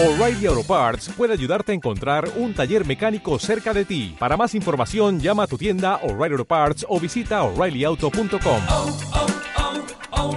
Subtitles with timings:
[0.00, 4.14] O'Reilly Auto Parts puede ayudarte a encontrar un taller mecánico cerca de ti.
[4.16, 8.62] Para más información, llama a tu tienda O'Reilly Auto Parts o visita oreillyauto.com.
[8.68, 8.96] oh,
[10.12, 10.30] oh,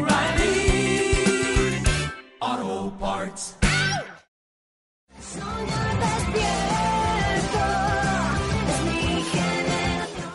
[9.31, 10.31] generación.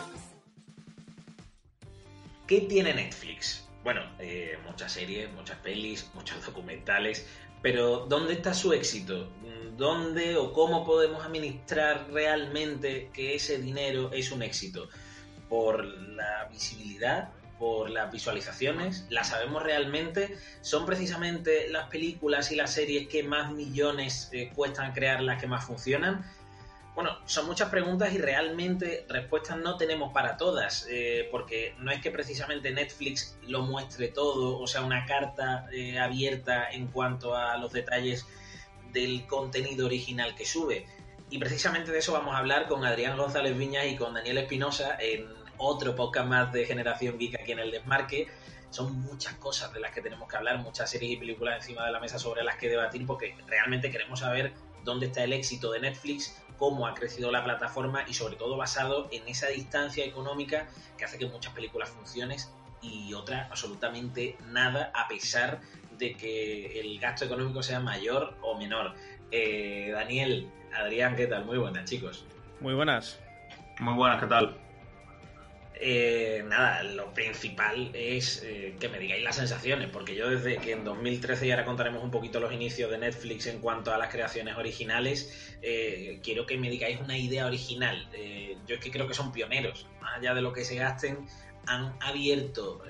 [2.47, 3.67] ¿Qué tiene Netflix?
[3.83, 7.25] Bueno, eh, muchas series, muchas pelis, muchos documentales,
[7.61, 9.29] pero ¿dónde está su éxito?
[9.77, 14.89] ¿Dónde o cómo podemos administrar realmente que ese dinero es un éxito?
[15.49, 17.29] ¿Por la visibilidad?
[17.59, 19.05] ¿Por las visualizaciones?
[19.09, 20.35] ¿La sabemos realmente?
[20.61, 25.47] ¿Son precisamente las películas y las series que más millones eh, cuestan crear las que
[25.47, 26.25] más funcionan?
[26.97, 32.01] Bueno, son muchas preguntas y realmente respuestas no tenemos para todas, eh, porque no es
[32.01, 37.55] que precisamente Netflix lo muestre todo, o sea, una carta eh, abierta en cuanto a
[37.57, 38.25] los detalles
[38.93, 40.87] del contenido original que sube.
[41.29, 44.97] Y precisamente de eso vamos a hablar con Adrián González Viñas y con Daniel Espinosa
[44.99, 45.27] en
[45.59, 48.27] otro podcast más de Generación Geek aquí en el Desmarque.
[48.71, 51.91] Son muchas cosas de las que tenemos que hablar, muchas series y películas encima de
[51.91, 54.51] la mesa sobre las que debatir, porque realmente queremos saber
[54.83, 59.07] dónde está el éxito de Netflix, cómo ha crecido la plataforma y sobre todo basado
[59.11, 62.37] en esa distancia económica que hace que muchas películas funcionen
[62.81, 65.61] y otras absolutamente nada a pesar
[65.97, 68.93] de que el gasto económico sea mayor o menor.
[69.31, 71.45] Eh, Daniel, Adrián, ¿qué tal?
[71.45, 72.25] Muy buenas chicos.
[72.59, 73.19] Muy buenas.
[73.79, 74.66] Muy buenas, ¿qué tal?
[75.79, 80.71] Eh, nada, lo principal es eh, que me digáis las sensaciones, porque yo desde que
[80.71, 84.09] en 2013, y ahora contaremos un poquito los inicios de Netflix en cuanto a las
[84.09, 88.09] creaciones originales, eh, quiero que me digáis una idea original.
[88.13, 91.27] Eh, yo es que creo que son pioneros, más allá de lo que se gasten,
[91.67, 92.81] han abierto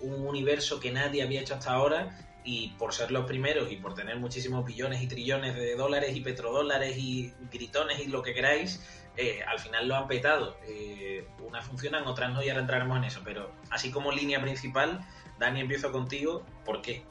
[0.00, 2.18] un universo que nadie había hecho hasta ahora.
[2.48, 6.20] Y por ser los primeros y por tener muchísimos billones y trillones de dólares y
[6.20, 8.80] petrodólares y gritones y lo que queráis,
[9.16, 10.56] eh, al final lo han petado.
[10.66, 13.20] Eh, unas funcionan, otras no, y ahora entraremos en eso.
[13.24, 15.00] Pero así como línea principal,
[15.38, 16.44] Dani, empiezo contigo.
[16.64, 17.04] ¿Por qué?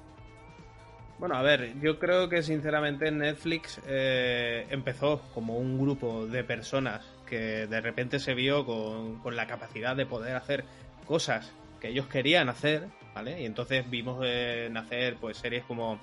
[1.17, 7.05] Bueno, a ver, yo creo que sinceramente Netflix eh, empezó como un grupo de personas
[7.25, 10.65] que de repente se vio con, con la capacidad de poder hacer
[11.07, 13.41] cosas que ellos querían hacer, ¿vale?
[13.41, 16.01] Y entonces vimos eh, nacer pues series como,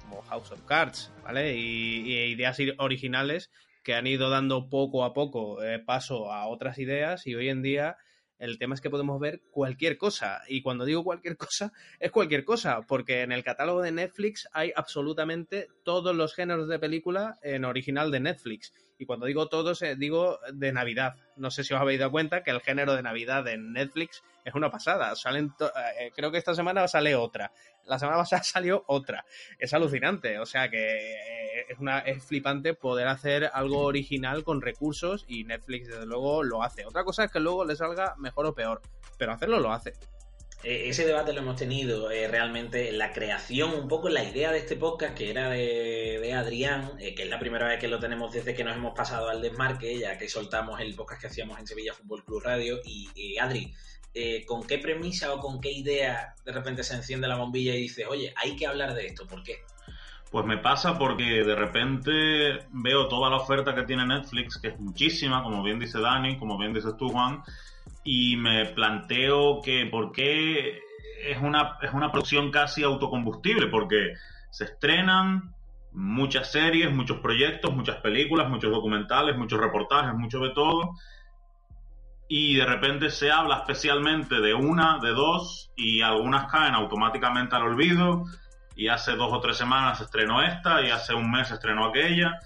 [0.00, 1.54] como House of Cards, ¿vale?
[1.54, 3.50] Y, y ideas originales
[3.84, 7.62] que han ido dando poco a poco eh, paso a otras ideas y hoy en
[7.62, 7.96] día
[8.38, 10.42] el tema es que podemos ver cualquier cosa.
[10.48, 14.72] Y cuando digo cualquier cosa, es cualquier cosa, porque en el catálogo de Netflix hay
[14.74, 18.72] absolutamente todos los géneros de película en original de Netflix.
[18.98, 21.16] Y cuando digo todos, eh, digo de Navidad.
[21.36, 24.54] No sé si os habéis dado cuenta que el género de Navidad en Netflix es
[24.54, 25.14] una pasada.
[25.16, 27.50] Salen to- eh, creo que esta semana sale otra.
[27.86, 29.24] La semana pasada salió otra.
[29.58, 30.38] Es alucinante.
[30.38, 30.78] O sea que
[31.12, 36.42] eh, es, una, es flipante poder hacer algo original con recursos y Netflix desde luego
[36.44, 36.86] lo hace.
[36.86, 38.80] Otra cosa es que luego le salga mejor o peor.
[39.18, 39.92] Pero hacerlo lo hace.
[40.64, 44.50] Eh, ese debate lo hemos tenido eh, realmente en la creación, un poco la idea
[44.50, 47.98] de este podcast, que era de, Adrián, eh, que es la primera vez que lo
[47.98, 51.58] tenemos desde que nos hemos pasado al desmarque, ya que soltamos el podcast que hacíamos
[51.58, 52.80] en Sevilla Fútbol Club Radio.
[52.82, 53.74] Y eh, Adri,
[54.46, 58.06] ¿con qué premisa o con qué idea de repente se enciende la bombilla y dices,
[58.08, 59.26] oye, hay que hablar de esto?
[59.26, 59.58] ¿Por qué?
[60.30, 64.80] Pues me pasa porque de repente veo toda la oferta que tiene Netflix, que es
[64.80, 67.42] muchísima, como bien dice Dani, como bien dices tú, Juan,
[68.04, 70.78] y me planteo que por qué
[71.24, 74.12] es una, es una producción casi autocombustible, porque
[74.50, 75.54] se estrenan
[75.92, 80.90] muchas series, muchos proyectos, muchas películas, muchos documentales, muchos reportajes, mucho de todo,
[82.28, 87.62] y de repente se habla especialmente de una, de dos, y algunas caen automáticamente al
[87.62, 88.24] olvido,
[88.76, 91.86] y hace dos o tres semanas se estrenó esta, y hace un mes se estrenó
[91.86, 92.38] aquella,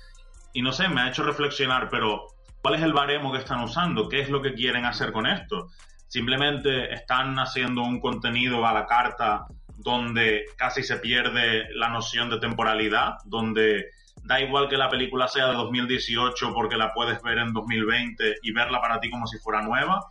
[0.53, 2.27] y no sé, me ha hecho reflexionar, pero
[2.69, 4.11] ¿cuál es el baremo que están usando?
[4.11, 5.71] ¿Qué es lo que quieren hacer con esto?
[6.07, 9.47] Simplemente están haciendo un contenido a la carta
[9.79, 13.87] donde casi se pierde la noción de temporalidad, donde
[14.23, 18.53] da igual que la película sea de 2018 porque la puedes ver en 2020 y
[18.53, 20.05] verla para ti como si fuera nueva.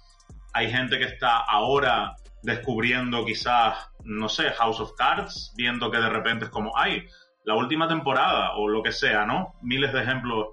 [0.52, 6.10] Hay gente que está ahora descubriendo quizás, no sé, House of Cards, viendo que de
[6.10, 7.06] repente es como, ay,
[7.44, 9.54] la última temporada o lo que sea, ¿no?
[9.62, 10.48] Miles de ejemplos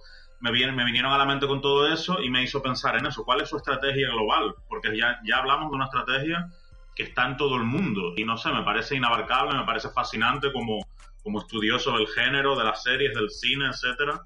[0.44, 3.24] me, vinieron a la mente con todo eso y me hizo pensar en eso.
[3.24, 4.54] ¿Cuál es su estrategia global?
[4.68, 6.50] Porque ya, ya hablamos de una estrategia
[6.94, 10.52] que está en todo el mundo y no sé, me parece inabarcable, me parece fascinante
[10.52, 10.84] como,
[11.22, 14.20] como estudioso del género, de las series, del cine, etcétera.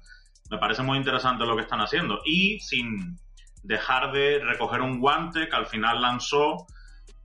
[0.51, 3.17] Me parece muy interesante lo que están haciendo y sin
[3.63, 6.67] dejar de recoger un guante que al final lanzó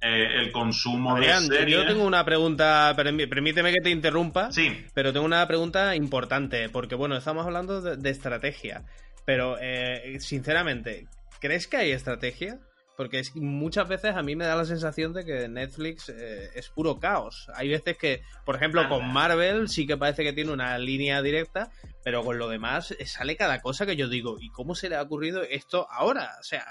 [0.04, 1.78] eh, el consumo Adrián, de series.
[1.78, 6.68] yo tengo una pregunta, permí- permíteme que te interrumpa, Sí, pero tengo una pregunta importante,
[6.68, 8.84] porque bueno, estamos hablando de, de estrategia,
[9.24, 11.06] pero eh, sinceramente,
[11.40, 12.58] ¿crees que hay estrategia?
[12.96, 16.68] Porque es, muchas veces a mí me da la sensación de que Netflix eh, es
[16.68, 17.48] puro caos.
[17.56, 18.94] Hay veces que, por ejemplo, Anda.
[18.96, 21.70] con Marvel sí que parece que tiene una línea directa,
[22.04, 25.02] pero con lo demás sale cada cosa que yo digo, ¿y cómo se le ha
[25.02, 26.36] ocurrido esto ahora?
[26.38, 26.64] O sea,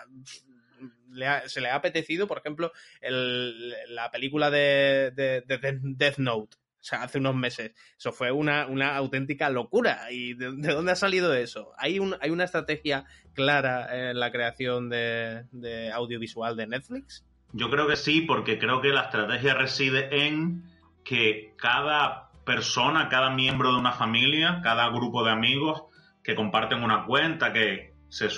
[1.48, 2.72] se le ha apetecido, por ejemplo,
[3.02, 6.58] el- la película de, de- de Death- Note.
[6.92, 7.72] Hace unos meses.
[7.98, 10.12] Eso fue una, una auténtica locura.
[10.12, 11.72] ¿Y de, de dónde ha salido eso?
[11.78, 17.24] ¿Hay, un, ¿Hay una estrategia clara en la creación de, de audiovisual de Netflix?
[17.54, 20.64] Yo creo que sí, porque creo que la estrategia reside en
[21.06, 25.84] que cada persona, cada miembro de una familia, cada grupo de amigos
[26.22, 28.30] que comparten una cuenta, que se,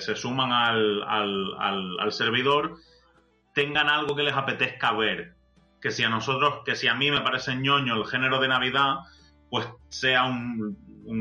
[0.00, 2.76] se- suman al, servidor,
[3.54, 5.34] tengan algo que les apetezca ver.
[5.82, 8.96] Que si a nosotros, que si a mí me parece ñoño el género de Navidad,
[9.50, 10.76] pues sea un,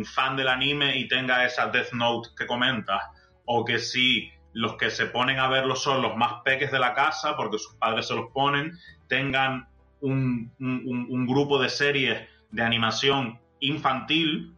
[0.05, 3.01] fan del anime y tenga esa Death Note que comentas.
[3.45, 6.93] O que si los que se ponen a verlo son los más peques de la
[6.93, 8.71] casa, porque sus padres se los ponen,
[9.07, 9.67] tengan
[10.01, 14.56] un- un grupo de series de animación infantil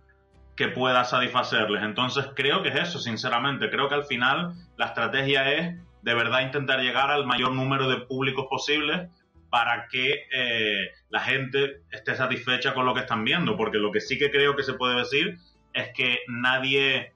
[0.59, 1.81] que pueda satisfacerles.
[1.83, 3.69] Entonces creo que es eso, sinceramente.
[3.69, 8.01] Creo que al final la estrategia es de verdad intentar llegar al mayor número de
[8.01, 9.07] públicos posibles
[9.49, 13.55] para que eh, la gente esté satisfecha con lo que están viendo.
[13.55, 15.37] Porque lo que sí que creo que se puede decir
[15.71, 17.13] es que nadie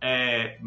[0.00, 0.60] eh,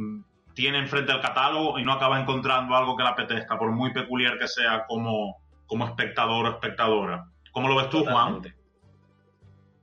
[0.54, 4.38] tiene enfrente el catálogo y no acaba encontrando algo que le apetezca, por muy peculiar
[4.38, 7.24] que sea como, como espectador o espectadora.
[7.54, 8.42] ¿Cómo lo ves tú, Juan?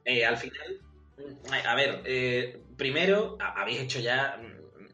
[0.04, 0.83] Eh, al final,
[1.64, 4.40] a ver, eh, primero habéis hecho ya,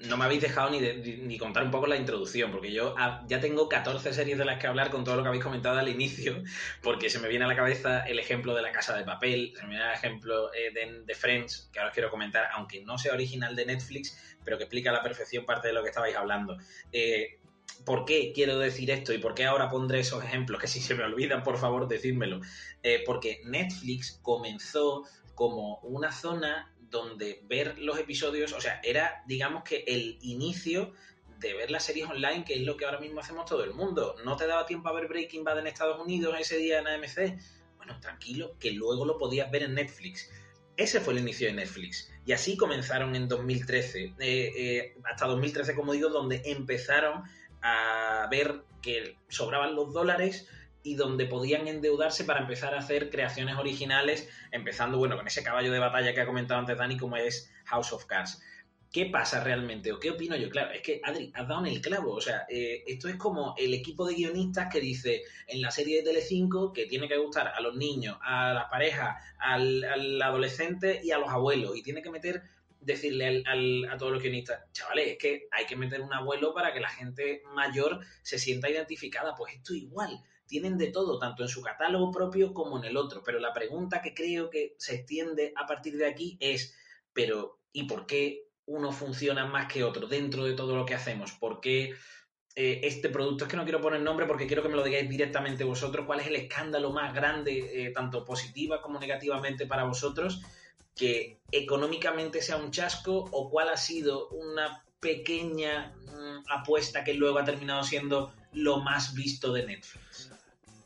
[0.00, 3.24] no me habéis dejado ni, de- ni- contar un poco la introducción, porque yo ah,
[3.28, 5.88] ya tengo 14 series de las que hablar con todo lo que habéis comentado al
[5.88, 6.42] inicio,
[6.82, 9.62] porque se me viene a la cabeza el ejemplo de La Casa de Papel, se
[9.64, 12.98] me viene el ejemplo eh, de, de Friends, que ahora os quiero comentar, aunque no
[12.98, 16.16] sea original de Netflix, pero que explica a la perfección parte de lo que estabais
[16.16, 16.56] hablando.
[16.92, 17.36] Eh,
[17.84, 20.60] ¿Por qué quiero decir esto y por qué ahora pondré esos ejemplos?
[20.60, 22.40] Que si se me olvidan, por favor, decídmelo.
[22.82, 25.04] Eh, porque Netflix comenzó
[25.40, 30.92] como una zona donde ver los episodios, o sea, era, digamos que el inicio
[31.38, 34.16] de ver las series online, que es lo que ahora mismo hacemos todo el mundo.
[34.22, 37.40] ¿No te daba tiempo a ver Breaking Bad en Estados Unidos ese día en AMC?
[37.78, 40.30] Bueno, tranquilo, que luego lo podías ver en Netflix.
[40.76, 42.12] Ese fue el inicio de Netflix.
[42.26, 44.04] Y así comenzaron en 2013.
[44.04, 47.22] eh, eh, hasta 2013, como digo, donde empezaron
[47.62, 50.46] a ver que sobraban los dólares
[50.82, 55.72] y donde podían endeudarse para empezar a hacer creaciones originales, empezando, bueno, con ese caballo
[55.72, 58.40] de batalla que ha comentado antes Dani, como es House of Cards.
[58.92, 59.92] ¿Qué pasa realmente?
[59.92, 60.50] ¿O qué opino yo?
[60.50, 62.12] Claro, es que, Adri, has dado en el clavo.
[62.12, 65.98] O sea, eh, esto es como el equipo de guionistas que dice en la serie
[65.98, 71.00] de Telecinco que tiene que gustar a los niños, a las parejas, al, al adolescente
[71.04, 71.76] y a los abuelos.
[71.76, 72.42] Y tiene que meter,
[72.80, 76.52] decirle al- al- a todos los guionistas, chavales, es que hay que meter un abuelo
[76.52, 79.36] para que la gente mayor se sienta identificada.
[79.36, 83.22] Pues esto igual tienen de todo, tanto en su catálogo propio como en el otro.
[83.24, 86.74] Pero la pregunta que creo que se extiende a partir de aquí es,
[87.12, 91.32] pero ¿y por qué uno funciona más que otro dentro de todo lo que hacemos?
[91.32, 91.94] ¿Por qué
[92.56, 93.44] eh, este producto?
[93.44, 96.04] Es que no quiero poner nombre porque quiero que me lo digáis directamente vosotros.
[96.04, 100.42] ¿Cuál es el escándalo más grande, eh, tanto positiva como negativamente para vosotros?
[100.96, 107.38] Que económicamente sea un chasco o cuál ha sido una pequeña mm, apuesta que luego
[107.38, 110.09] ha terminado siendo lo más visto de Netflix.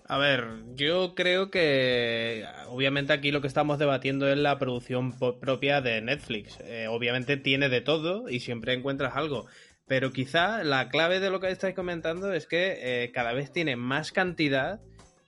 [0.06, 5.80] A ver, yo creo que obviamente aquí lo que estamos debatiendo es la producción propia
[5.80, 6.58] de Netflix.
[6.60, 9.46] Eh, obviamente tiene de todo y siempre encuentras algo.
[9.86, 13.76] Pero quizá la clave de lo que estáis comentando es que eh, cada vez tiene
[13.76, 14.80] más cantidad,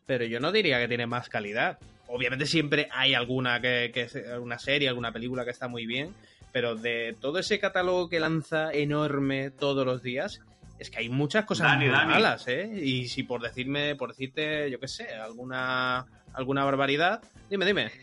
[0.06, 1.78] pero yo no diría que tiene más calidad.
[2.06, 4.06] Obviamente siempre hay alguna que,
[4.40, 6.14] una serie, alguna película que está muy bien,
[6.52, 10.40] pero de todo ese catálogo que lanza enorme todos los días,
[10.78, 12.12] es que hay muchas cosas Dani, muy Dani.
[12.12, 12.70] malas, ¿eh?
[12.74, 17.90] Y si por decirme, por decirte, yo qué sé, alguna alguna barbaridad, dime, dime.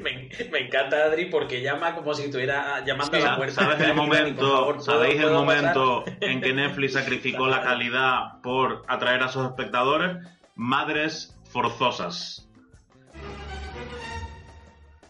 [0.00, 3.54] Me, me encanta Adri porque llama como si estuviera llamando a la puerta.
[3.62, 6.18] ¿Sabes el momento, favor, ¿puedo- ¿sabéis el momento pasar?
[6.30, 10.18] en que Netflix sacrificó la calidad por atraer a sus espectadores?
[10.54, 12.48] Madres forzosas.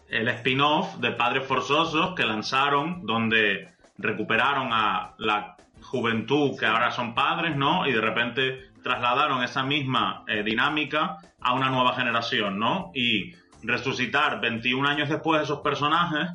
[0.09, 5.56] El spin-off de Padres Forzosos que lanzaron, donde recuperaron a la
[5.89, 7.87] juventud que ahora son padres, ¿no?
[7.87, 12.91] Y de repente trasladaron esa misma eh, dinámica a una nueva generación, ¿no?
[12.93, 16.29] Y resucitar 21 años después esos personajes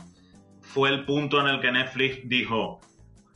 [0.61, 2.81] fue el punto en el que Netflix dijo,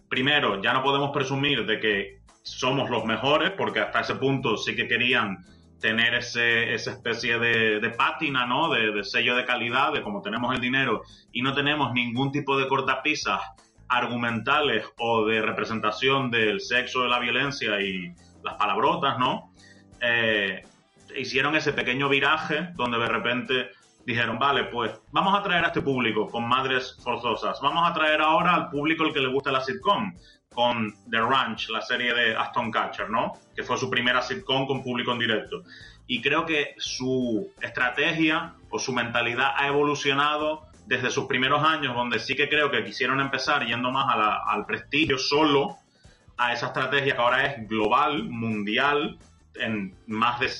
[0.08, 4.74] primero, ya no podemos presumir de que somos los mejores, porque hasta ese punto sí
[4.74, 5.44] que querían
[5.80, 8.70] tener ese, esa especie de, de pátina, ¿no?
[8.70, 12.56] De, de sello de calidad, de como tenemos el dinero y no tenemos ningún tipo
[12.56, 13.40] de cortapisas
[13.88, 18.12] argumentales o de representación del sexo, de la violencia y
[18.42, 19.52] las palabrotas, ¿no?
[20.00, 20.62] Eh,
[21.16, 23.70] hicieron ese pequeño viraje donde de repente
[24.04, 28.20] dijeron, vale, pues vamos a traer a este público con madres forzosas, vamos a traer
[28.20, 30.12] ahora al público el que le gusta la sitcom,
[30.56, 33.34] con The Ranch, la serie de Aston Catcher, ¿no?
[33.54, 35.62] Que fue su primera sitcom con público en directo.
[36.06, 42.18] Y creo que su estrategia o su mentalidad ha evolucionado desde sus primeros años, donde
[42.18, 44.06] sí que creo que quisieron empezar yendo más
[44.46, 45.76] al prestigio solo,
[46.38, 49.18] a esa estrategia que ahora es global, mundial,
[49.54, 50.50] en más de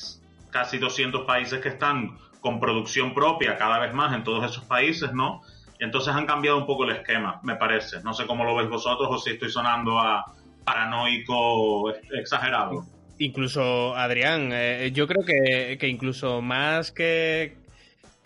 [0.51, 5.13] casi 200 países que están con producción propia cada vez más en todos esos países,
[5.13, 5.43] ¿no?
[5.79, 8.03] Entonces han cambiado un poco el esquema, me parece.
[8.03, 10.25] No sé cómo lo veis vosotros o si estoy sonando a
[10.65, 12.85] paranoico ex- exagerado.
[13.19, 17.57] Incluso, Adrián, eh, yo creo que incluso más que,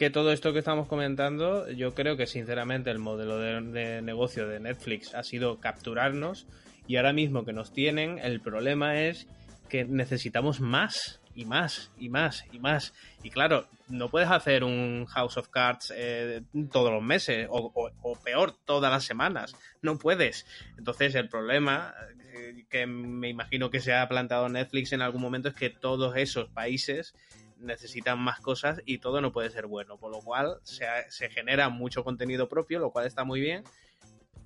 [0.01, 4.59] que todo esto que estamos comentando, yo creo que sinceramente el modelo de, negocio de
[4.59, 6.47] Netflix ha sido capturarnos
[6.87, 9.27] y ahora mismo que nos tienen, el problema es
[9.69, 12.95] que necesitamos más y más y más y más.
[13.23, 16.41] Y claro, no puedes hacer un House of Cards eh,
[16.73, 19.55] todos los meses o, o- o peor, todas las semanas.
[19.83, 20.47] No puedes.
[20.79, 21.95] Entonces el problema
[22.33, 26.17] eh, que me imagino que se ha planteado Netflix en algún momento es que todos
[26.17, 27.15] esos países
[27.61, 29.97] necesitan más cosas y todo no puede ser bueno.
[29.99, 33.65] Por lo cual se, se genera mucho contenido propio, lo cual está muy bien.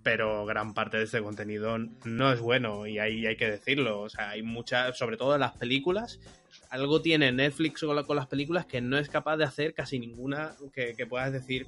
[0.03, 4.03] Pero gran parte de este contenido no es bueno y ahí hay que decirlo.
[4.03, 6.21] O sea, hay muchas, sobre todo las películas,
[6.69, 10.55] algo tiene Netflix con, con las películas que no es capaz de hacer casi ninguna
[10.75, 11.67] que, que puedas decir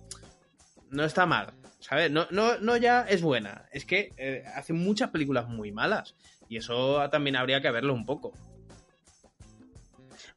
[0.90, 2.10] no está mal, ¿sabes?
[2.10, 6.14] No, no, no ya es buena, es que eh, hace muchas películas muy malas
[6.48, 8.32] y eso también habría que verlo un poco.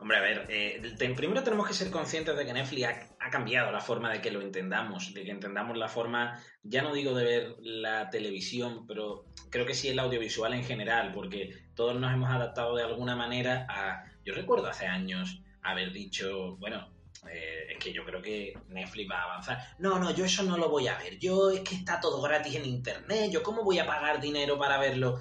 [0.01, 0.81] Hombre, a ver, eh,
[1.13, 4.31] primero tenemos que ser conscientes de que Netflix ha, ha cambiado la forma de que
[4.31, 9.25] lo entendamos, de que entendamos la forma, ya no digo de ver la televisión, pero
[9.49, 13.67] creo que sí el audiovisual en general, porque todos nos hemos adaptado de alguna manera
[13.69, 14.05] a...
[14.23, 16.93] Yo recuerdo hace años haber dicho, bueno,
[17.29, 19.59] eh, es que yo creo que Netflix va a avanzar.
[19.79, 21.19] No, no, yo eso no lo voy a ver.
[21.19, 23.29] Yo es que está todo gratis en internet.
[23.31, 25.19] Yo cómo voy a pagar dinero para verlo.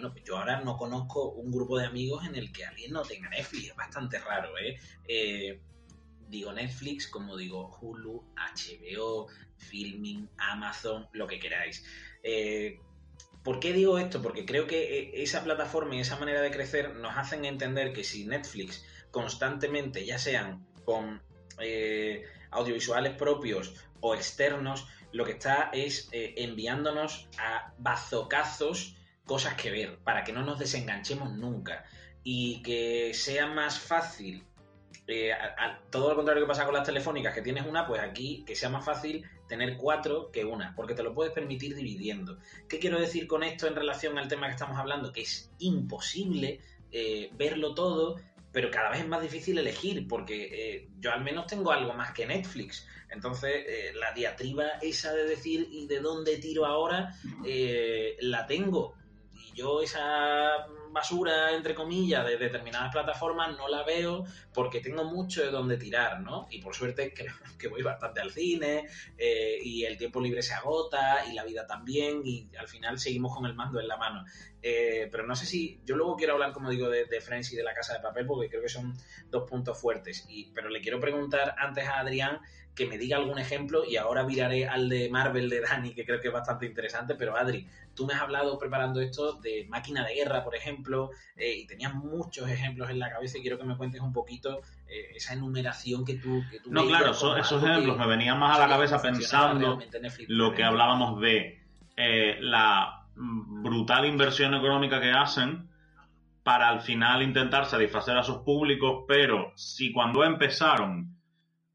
[0.00, 3.02] Bueno, pues yo ahora no conozco un grupo de amigos en el que alguien no
[3.02, 3.68] tenga Netflix.
[3.68, 4.80] Es bastante raro, ¿eh?
[5.06, 5.60] Eh,
[6.26, 9.26] digo Netflix como digo Hulu, HBO,
[9.58, 11.84] Filming, Amazon, lo que queráis.
[12.22, 12.80] Eh,
[13.44, 14.22] ¿Por qué digo esto?
[14.22, 18.02] Porque creo que eh, esa plataforma y esa manera de crecer nos hacen entender que
[18.02, 21.20] si Netflix constantemente, ya sean con
[22.52, 30.24] audiovisuales propios o externos, lo que está es enviándonos a bazocazos cosas que ver para
[30.24, 31.84] que no nos desenganchemos nunca
[32.24, 34.44] y que sea más fácil
[35.06, 38.00] eh, a- a- todo lo contrario que pasa con las telefónicas, que tienes una, pues
[38.00, 42.38] aquí que sea más fácil tener cuatro que una, porque te lo puedes permitir dividiendo.
[42.68, 45.12] ¿Qué quiero decir con esto en relación al tema que estamos hablando?
[45.12, 46.60] Que es imposible
[46.92, 48.20] eh, verlo todo,
[48.52, 52.12] pero cada vez es más difícil elegir, porque eh, yo al menos tengo algo más
[52.12, 52.86] que Netflix.
[53.10, 58.94] Entonces, eh, la diatriba esa de decir y de dónde tiro ahora, eh, la tengo.
[59.54, 65.50] Yo esa basura, entre comillas, de determinadas plataformas no la veo porque tengo mucho de
[65.50, 66.46] dónde tirar, ¿no?
[66.50, 70.54] Y por suerte creo que voy bastante al cine eh, y el tiempo libre se
[70.54, 74.24] agota y la vida también y al final seguimos con el mando en la mano.
[74.62, 77.56] Eh, pero no sé si yo luego quiero hablar, como digo, de, de Friends y
[77.56, 78.94] de la Casa de Papel porque creo que son
[79.30, 80.26] dos puntos fuertes.
[80.28, 82.40] Y, pero le quiero preguntar antes a Adrián
[82.74, 86.20] que me diga algún ejemplo y ahora viraré al de Marvel de Dani, que creo
[86.20, 87.14] que es bastante interesante.
[87.14, 91.52] Pero Adri, tú me has hablado preparando esto de máquina de guerra, por ejemplo, eh,
[91.58, 95.10] y tenías muchos ejemplos en la cabeza y quiero que me cuentes un poquito eh,
[95.14, 96.42] esa enumeración que tú...
[96.50, 99.76] Que tú No, claro, eso- esos que- ejemplos me venían más a la cabeza pensando
[100.00, 101.60] Netflix lo que hablábamos de
[101.96, 105.68] eh, la brutal inversión económica que hacen
[106.42, 111.14] para al final intentar satisfacer a sus públicos, pero si cuando empezaron,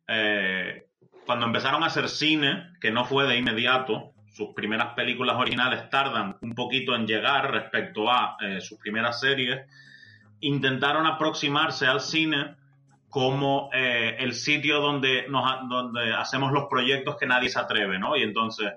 [0.08, 0.85] eh,
[1.26, 6.38] cuando empezaron a hacer cine, que no fue de inmediato, sus primeras películas originales tardan
[6.42, 9.62] un poquito en llegar respecto a eh, sus primeras series,
[10.42, 12.56] intentaron aproximarse al cine
[13.10, 18.18] como eh, el sitio donde, nos, donde hacemos los proyectos que nadie se atreve, ¿no?
[18.18, 18.74] Y entonces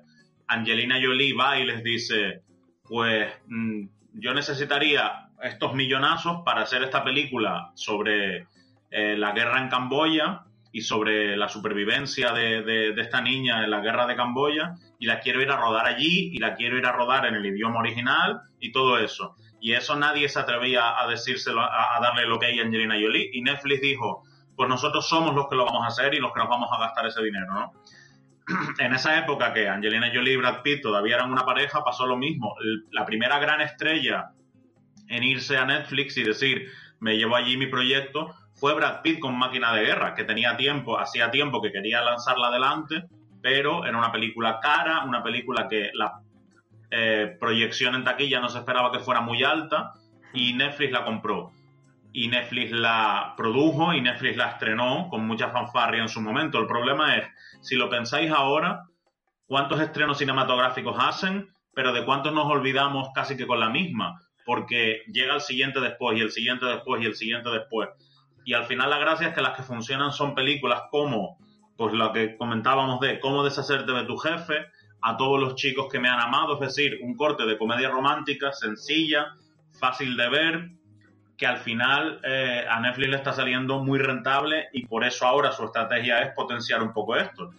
[0.47, 2.43] Angelina Jolie va y les dice,
[2.85, 8.47] pues mm, yo necesitaría estos millonazos para hacer esta película sobre
[8.91, 13.81] eh, la guerra en Camboya y sobre la supervivencia de, de- esta niña en la
[13.81, 16.93] guerra de Camboya y la quiero ir a rodar allí y la quiero ir a
[16.93, 19.35] rodar en el idioma original y todo eso.
[19.61, 23.31] Y eso nadie se atrevía a decírselo, a, darle lo que hay a Angelina Jolie.
[23.33, 24.23] Y Netflix dijo,
[24.57, 26.79] pues nosotros somos los que lo vamos a hacer y los que nos vamos a
[26.79, 27.73] gastar ese dinero, ¿no?
[28.79, 32.17] en esa época que Angelina Jolie y Brad Pitt todavía eran una pareja, pasó lo
[32.17, 32.55] mismo.
[32.93, 34.31] La primera gran estrella
[35.09, 36.71] en irse a Netflix y decir,
[37.01, 40.99] me llevo allí mi proyecto, fue Brad Pitt con Máquina de Guerra, que tenía tiempo,
[40.99, 43.05] hacía tiempo que quería lanzarla adelante,
[43.41, 46.21] pero era una película cara, una película que la
[46.91, 49.93] eh, proyección en taquilla no se esperaba que fuera muy alta
[50.33, 51.53] y Netflix la compró.
[52.13, 56.59] Y Netflix la produjo y Netflix la estrenó con mucha fanfarria en su momento.
[56.59, 57.29] El problema es,
[57.61, 58.85] si lo pensáis ahora,
[59.47, 65.03] cuántos estrenos cinematográficos hacen, pero de cuántos nos olvidamos casi que con la misma, porque
[65.13, 67.91] llega el siguiente después y el siguiente después y el siguiente después.
[68.47, 71.37] Y al final la gracia es que las que funcionan son películas como,
[71.77, 74.65] pues lo que comentábamos de cómo deshacerte de tu jefe,
[75.03, 78.51] a todos los chicos que me han amado, es decir, un corte de comedia romántica,
[78.55, 79.35] sencilla,
[79.79, 80.71] fácil de ver,
[81.37, 85.53] que al final eh, a Netflix le está saliendo muy rentable y por eso ahora
[85.53, 87.51] su estrategia es potenciar un poco esto,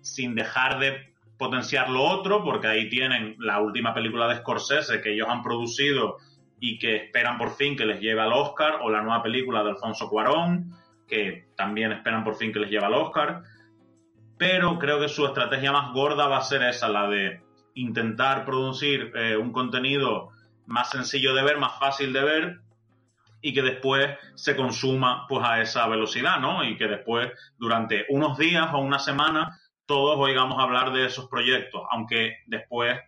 [0.00, 5.12] sin dejar de potenciar lo otro, porque ahí tienen la última película de Scorsese que
[5.12, 6.16] ellos han producido
[6.60, 9.70] y que esperan por fin que les lleve al Oscar, o la nueva película de
[9.70, 10.72] Alfonso Cuarón,
[11.06, 13.42] que también esperan por fin que les lleve al Oscar.
[14.36, 17.42] Pero creo que su estrategia más gorda va a ser esa, la de
[17.74, 20.30] intentar producir eh, un contenido
[20.66, 22.60] más sencillo de ver, más fácil de ver,
[23.40, 26.64] y que después se consuma pues a esa velocidad, ¿no?
[26.64, 31.82] Y que después durante unos días o una semana todos oigamos hablar de esos proyectos,
[31.90, 32.98] aunque después,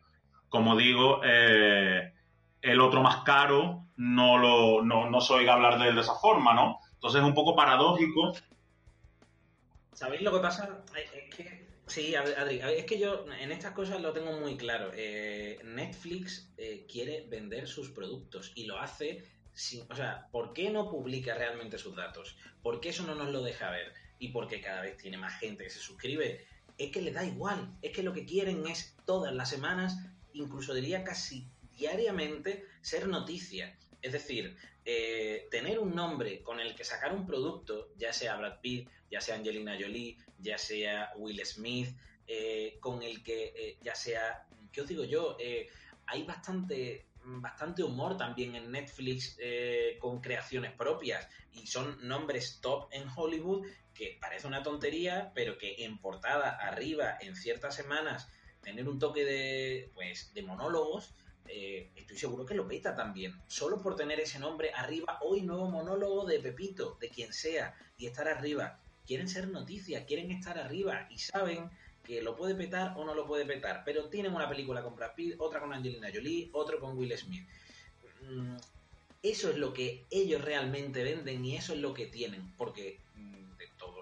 [0.49, 2.13] como digo, eh,
[2.63, 6.15] el otro más caro no lo no, no se oiga hablar de él de esa
[6.15, 6.79] forma, ¿no?
[6.95, 8.35] Entonces es un poco paradójico.
[9.93, 10.83] ¿Sabéis lo que pasa?
[10.95, 14.91] Es que, sí, Ad- Adri, es que yo en estas cosas lo tengo muy claro.
[14.95, 20.71] Eh, Netflix eh, quiere vender sus productos y lo hace sin, o sea, ¿por qué
[20.71, 22.37] no publica realmente sus datos?
[22.63, 23.93] ¿Por qué eso no nos lo deja ver?
[24.19, 26.47] Y porque cada vez tiene más gente que se suscribe.
[26.79, 29.99] Es que le da igual, es que lo que quieren es todas las semanas,
[30.33, 31.47] incluso diría casi
[31.81, 33.77] diariamente, ser noticia.
[34.03, 38.61] Es decir, eh, tener un nombre con el que sacar un producto, ya sea Brad
[38.61, 43.95] Pitt, ya sea Angelina Jolie, ya sea Will Smith, eh, con el que eh, ya
[43.95, 45.37] sea, ¿qué os digo yo?
[46.07, 49.39] Hay bastante, bastante humor también en Netflix
[50.01, 55.85] con creaciones propias y son nombres top en Hollywood que parece una tontería, pero que
[55.85, 58.29] en portada arriba en ciertas semanas
[58.63, 61.15] tener un toque de, pues, de monólogos
[61.53, 63.35] eh, estoy seguro que lo peta también.
[63.49, 68.07] Solo por tener ese nombre arriba, hoy nuevo monólogo de Pepito, de quien sea, y
[68.07, 68.79] estar arriba.
[69.07, 71.69] Quieren ser noticias, quieren estar arriba y saben
[72.05, 73.83] que lo puede petar o no lo puede petar.
[73.85, 77.47] Pero tienen una película con Brad Pitt, otra con Angelina Jolie, otro con Will Smith.
[78.23, 78.57] Mm,
[79.23, 83.40] Eso es lo que ellos realmente venden y eso es lo que tienen, porque mm,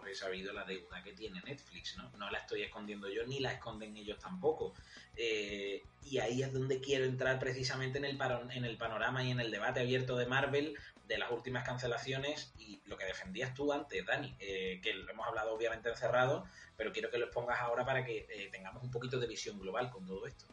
[0.08, 2.10] he sabido la deuda que tiene Netflix, ¿no?
[2.16, 4.74] No la estoy escondiendo yo ni la esconden ellos tampoco.
[5.16, 8.18] Eh, y ahí es donde quiero entrar precisamente en el,
[8.50, 10.76] en el panorama y en el debate abierto de Marvel
[11.08, 15.26] de las últimas cancelaciones y lo que defendías tú antes, Dani, eh, que lo hemos
[15.26, 16.44] hablado obviamente encerrado,
[16.76, 19.90] pero quiero que lo expongas ahora para que eh, tengamos un poquito de visión global
[19.90, 20.44] con todo esto.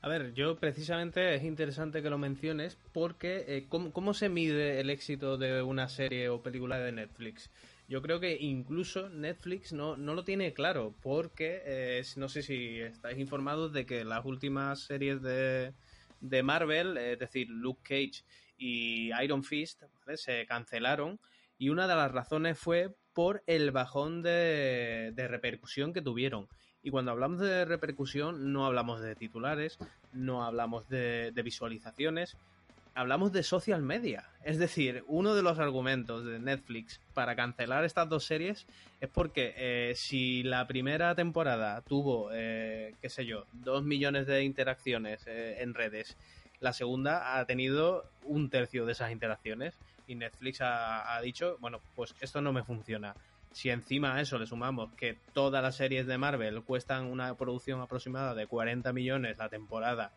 [0.00, 4.80] A ver, yo precisamente es interesante que lo menciones porque eh, ¿cómo, cómo se mide
[4.80, 7.50] el éxito de una serie o película de Netflix?
[7.86, 12.80] Yo creo que incluso Netflix no, no lo tiene claro porque eh, no sé si
[12.80, 15.74] estáis informados de que las últimas series de,
[16.20, 18.24] de Marvel, es decir, Luke Cage
[18.56, 19.82] y Iron Fist,
[20.14, 21.20] se cancelaron
[21.58, 26.48] y una de las razones fue por el bajón de, de repercusión que tuvieron.
[26.82, 29.78] Y cuando hablamos de repercusión no hablamos de titulares,
[30.12, 32.38] no hablamos de visualizaciones,
[32.94, 34.28] hablamos de social media.
[34.44, 38.66] Es decir, uno de los argumentos de Netflix para cancelar estas dos series
[39.00, 44.44] es porque eh, si la primera temporada tuvo, eh, qué sé yo, dos millones de
[44.44, 46.16] interacciones eh, en redes,
[46.60, 49.74] la segunda ha tenido un tercio de esas interacciones
[50.06, 53.14] y Netflix ha, ha dicho, bueno, pues esto no me funciona.
[53.52, 57.80] Si encima a eso le sumamos que todas las series de Marvel cuestan una producción
[57.80, 60.12] aproximada de 40 millones la temporada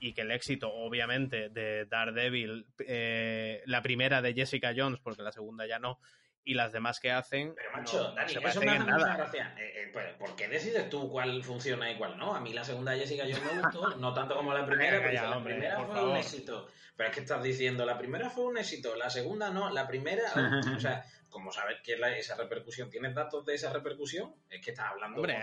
[0.00, 5.30] y que el éxito, obviamente, de Daredevil, eh, la primera de Jessica Jones, porque la
[5.32, 6.00] segunda ya no,
[6.42, 8.90] y las demás que hacen Pero macho, no- Dani, se eso parecen me en hace
[8.92, 9.16] mucha nada.
[9.18, 9.54] gracia.
[9.58, 12.34] Eh, eh, pero, ¿Por qué decides tú cuál funciona y cuál no?
[12.34, 15.24] A mí la segunda de Jessica Jones me gustó, no tanto como la primera, ya,
[15.28, 16.10] la hombre, primera fue favor.
[16.10, 16.66] un éxito.
[16.96, 20.22] Pero es que estás diciendo, la primera fue un éxito, la segunda no, la primera...
[20.76, 24.32] o sea, como sabes que la- esa repercusión, ¿tienes datos de esa repercusión?
[24.50, 25.16] Es que estás hablando...
[25.20, 25.36] Hombre,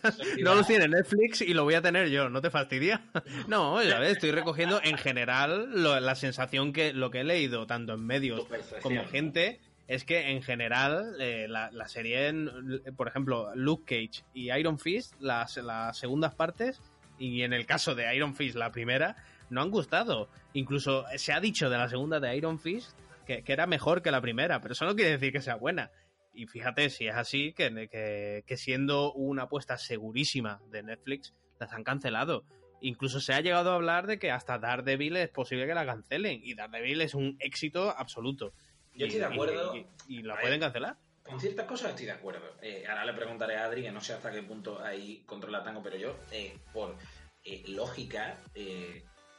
[0.00, 0.14] con eh.
[0.42, 3.02] No lo tiene Netflix y lo voy a tener yo, ¿no te fastidia?
[3.48, 7.66] No, ya ves, estoy recogiendo en general lo- la sensación que lo que he leído,
[7.66, 8.46] tanto en medios
[8.80, 14.24] como gente, es que en general eh, la, la serie, en- por ejemplo, Luke Cage
[14.32, 16.80] y Iron Fist, las, las segundas partes,
[17.18, 19.16] y en el caso de Iron Fist, la primera,
[19.50, 20.28] no han gustado.
[20.54, 24.10] Incluso se ha dicho de la segunda de Iron Fist que, que era mejor que
[24.10, 25.90] la primera, pero eso no quiere decir que sea buena.
[26.34, 31.72] Y fíjate, si es así, que, que, que siendo una apuesta segurísima de Netflix, las
[31.72, 32.44] han cancelado.
[32.80, 36.40] Incluso se ha llegado a hablar de que hasta Daredevil es posible que la cancelen.
[36.42, 38.52] Y Daredevil es un éxito absoluto.
[38.94, 39.76] Yo estoy Y- de acuerdo.
[39.76, 40.96] Y, y- y la pueden cancelar.
[41.22, 42.56] Con ciertas cosas estoy de acuerdo.
[42.60, 45.80] Eh, ahora le preguntaré a Adri, que no sé hasta qué punto ahí controla tango,
[45.82, 46.96] pero yo, eh, por
[47.44, 48.38] eh, lógica,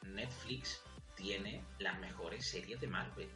[0.03, 0.81] Netflix
[1.15, 3.29] tiene las mejores series de Marvel.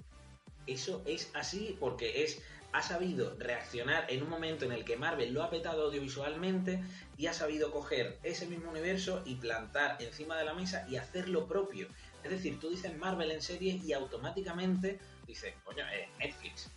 [0.68, 2.42] Eso es así porque es
[2.74, 6.84] ha sabido reaccionar en un momento en el que Marvel lo ha petado audiovisualmente
[7.18, 11.30] y ha sabido coger ese mismo universo y plantar encima de la mesa y hacer
[11.30, 11.88] lo propio.
[12.24, 16.70] Es decir, tú dices Marvel en serie y automáticamente dices, coño, es Netflix.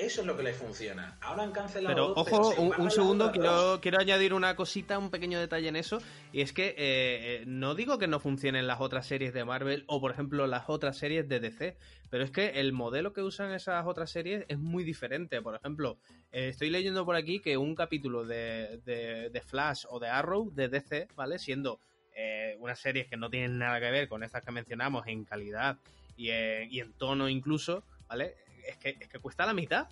[0.00, 1.18] Eso es lo que le funciona.
[1.20, 1.94] Ahora han cancelado.
[1.94, 5.98] Pero ojo, un, segundo, quiero, quiero añadir una cosita, un pequeño detalle en eso.
[6.32, 9.84] Y es que eh, eh, no digo que no funcionen las otras series de Marvel
[9.88, 11.76] o, por ejemplo, las otras series de DC,
[12.08, 15.42] pero es que el modelo que usan esas otras series es muy diferente.
[15.42, 15.98] Por ejemplo,
[16.32, 20.50] eh, estoy leyendo por aquí que un capítulo de, de- de Flash o de Arrow
[20.50, 21.38] de DC, ¿vale?
[21.38, 21.78] Siendo
[22.16, 25.76] eh, unas series que no tienen nada que ver con estas que mencionamos en calidad
[26.16, 28.34] y en, y en tono incluso, ¿vale?
[28.70, 29.88] Es que, es que cuesta la mitad.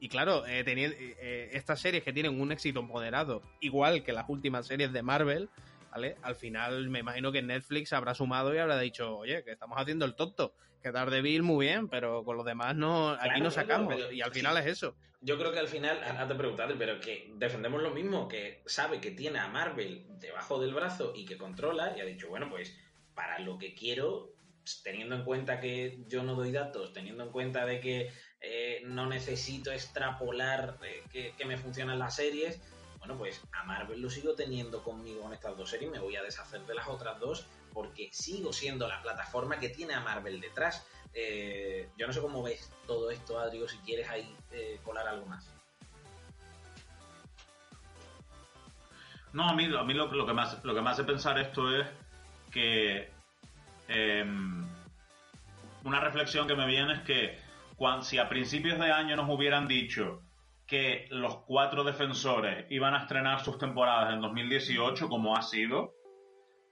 [0.00, 4.28] Y claro, eh, teni- eh, estas series que tienen un éxito moderado, igual que las
[4.28, 5.48] últimas series de Marvel,
[5.90, 6.16] ¿vale?
[6.22, 10.04] Al final me imagino que Netflix habrá sumado y habrá dicho, oye, que estamos haciendo
[10.04, 10.52] el tonto,
[10.82, 13.94] que Daredevil muy bien, pero con los demás no, aquí Claro, no sacamos.
[13.96, 14.94] pero- y al final es eso.
[15.20, 19.00] Yo creo que al final, ahora te preguntaré, pero que defendemos lo mismo, que sabe
[19.00, 22.78] que tiene a Marvel debajo del brazo y que controla, y ha dicho, bueno, pues
[23.14, 24.30] para lo que quiero,
[24.82, 29.06] teniendo en cuenta que yo no doy datos, teniendo en cuenta de que eh, no
[29.06, 32.60] necesito extrapolar eh, que, me funcionan las series,
[32.98, 36.22] bueno, pues a Marvel lo sigo teniendo conmigo en estas dos series, me voy a
[36.22, 40.86] deshacer de las otras dos porque sigo siendo la plataforma que tiene a Marvel detrás.
[41.14, 44.34] Eh, yo no sé cómo ves todo esto, Adri, o si quieres ahí
[44.84, 45.48] colar algo más.
[49.32, 51.86] No, a mí, a mí lo, que hace, lo que me hace pensar esto es
[52.50, 53.17] que
[53.88, 54.66] em,
[55.84, 57.38] una reflexión que me viene es que
[58.02, 60.22] si a principios de año nos hubieran dicho
[60.66, 65.94] que los cuatro defensores iban a estrenar sus temporadas en 2018 como ha sido,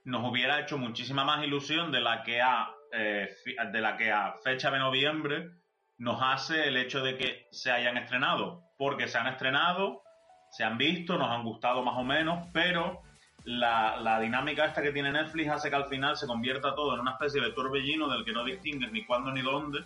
[0.03, 3.29] nos hubiera hecho muchísima más ilusión de la que a, eh,
[3.71, 5.49] de la que a fecha de noviembre
[5.97, 10.03] nos hace el hecho de que se hayan estrenado, porque se han estrenado,
[10.51, 13.01] se han visto, nos han gustado más o menos, pero
[13.47, 16.99] la, la dinámica esta que tiene Netflix hace que al final se convierta todo en
[16.99, 19.79] una especie de torbellino del que no distingues ni cuándo ni dónde.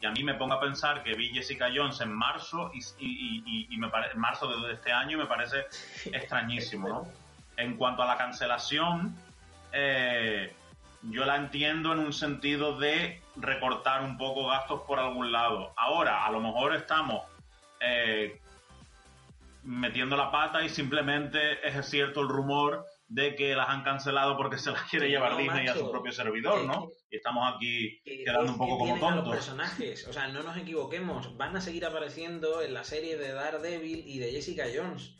[0.00, 3.42] Y a mí me pongo a pensar que vi Jessica Jones en marzo y, y,
[3.44, 5.66] y- y me pare- en marzo de este año y me parece
[6.12, 7.08] extrañísimo, ¿no?
[7.56, 9.16] En cuanto a la cancelación,
[9.72, 10.54] eh,
[11.02, 15.72] yo la entiendo en un sentido de recortar un poco gastos por algún lado.
[15.76, 17.24] Ahora, a lo mejor estamos
[17.80, 18.40] eh,
[19.64, 24.58] metiendo la pata y simplemente es cierto el rumor de que las han cancelado porque
[24.58, 26.90] se las quiere llevar Disney a su propio servidor, ¿no?
[27.10, 29.34] Y estamos aquí Que- quedando un poco como a los tontos.
[29.34, 34.04] personajes, o sea, no nos equivoquemos, van a seguir apareciendo en la serie de Daredevil
[34.06, 35.14] y de Jessica Jones.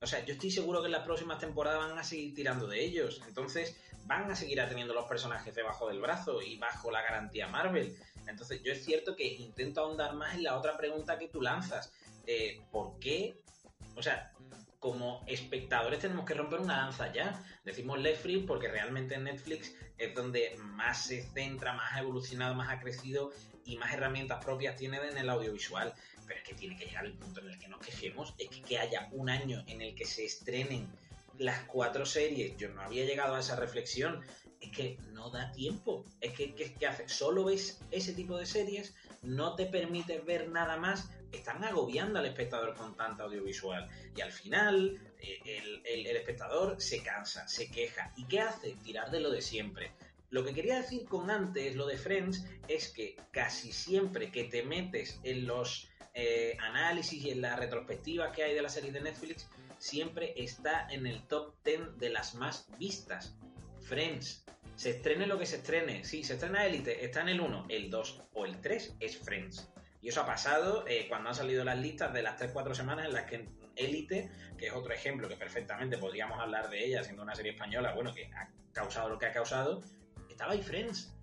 [0.00, 2.84] O sea, yo estoy seguro que en las próximas temporadas van a seguir tirando de
[2.84, 3.20] ellos.
[3.28, 3.76] Entonces,
[4.06, 7.96] van a seguir teniendo los personajes debajo del brazo y bajo la garantía Marvel.
[8.28, 11.92] Entonces, yo es cierto que intento ahondar más en la otra pregunta que tú lanzas.
[12.26, 13.34] Eh, ¿Por qué?
[13.96, 14.32] O sea,
[14.82, 17.40] como espectadores tenemos que romper una lanza ya.
[17.64, 22.68] Decimos Netflix porque realmente en Netflix es donde más se centra, más ha evolucionado, más
[22.68, 23.30] ha crecido
[23.64, 25.94] y más herramientas propias tiene en el audiovisual.
[26.26, 28.60] Pero es que tiene que llegar el punto en el que nos quejemos, es que,
[28.60, 30.88] que haya un año en el que se estrenen
[31.38, 34.20] las cuatro series, yo no había llegado a esa reflexión,
[34.60, 38.46] es que no da tiempo, es que, que, que hace, solo ves ese tipo de
[38.46, 44.20] series, no te permite ver nada más, están agobiando al espectador con tanta audiovisual y
[44.20, 48.76] al final eh, el, espectador se cansa, se queja y ¿qué hace?
[48.82, 49.92] Tirar de lo de siempre.
[50.30, 54.62] Lo que quería decir con antes, lo de Friends, es que casi siempre que te
[54.62, 59.00] metes en los eh, análisis y en las retrospectivas que hay de la serie de
[59.00, 63.34] Netflix, siempre está en el top 10 de las más vistas.
[63.82, 64.44] Friends.
[64.76, 66.04] Se estrene lo que se estrene.
[66.04, 69.71] Sí, se estrena Elite, está en el 1, el 2 o el 3 es Friends.
[70.02, 73.12] Y eso ha pasado eh, cuando han salido las listas de las 3-4 semanas en
[73.12, 77.34] las que Elite, que es otro ejemplo que perfectamente podríamos hablar de ella siendo una
[77.34, 79.80] serie española, bueno, que ha causado lo que ha causado,
[80.28, 81.14] estaba ahí Friends.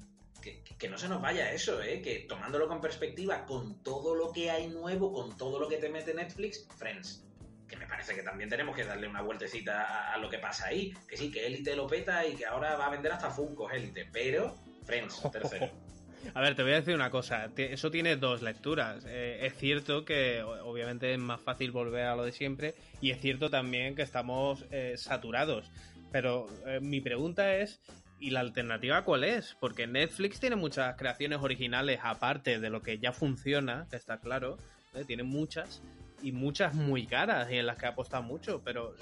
[0.42, 2.02] Que, que- no se nos vaya eso, ¿eh?
[2.02, 5.89] que tomándolo con perspectiva, con todo lo que hay nuevo, con todo lo que te
[5.89, 7.26] mete Netflix, Friends.
[7.68, 10.94] Que me parece que también tenemos que darle una vueltecita a, lo que pasa ahí.
[11.08, 14.08] Que sí, que Elite lo peta y que ahora va a vender hasta Funko Elite,
[14.12, 15.70] pero Friends, tercero.
[16.34, 17.49] A ver, te voy a decir una cosa.
[17.55, 19.03] Eso tiene dos lecturas.
[19.08, 23.19] Eh, es cierto que obviamente es más fácil volver a lo de siempre y es
[23.19, 25.71] cierto también que estamos eh, saturados.
[26.12, 27.82] Pero eh, mi pregunta es,
[28.19, 29.55] ¿y la alternativa cuál es?
[29.60, 34.58] Porque Netflix tiene muchas creaciones originales aparte de lo que ya funciona, que está claro.
[35.05, 35.82] Tiene muchas
[36.21, 38.95] y muchas muy caras y en las que apuesta mucho, pero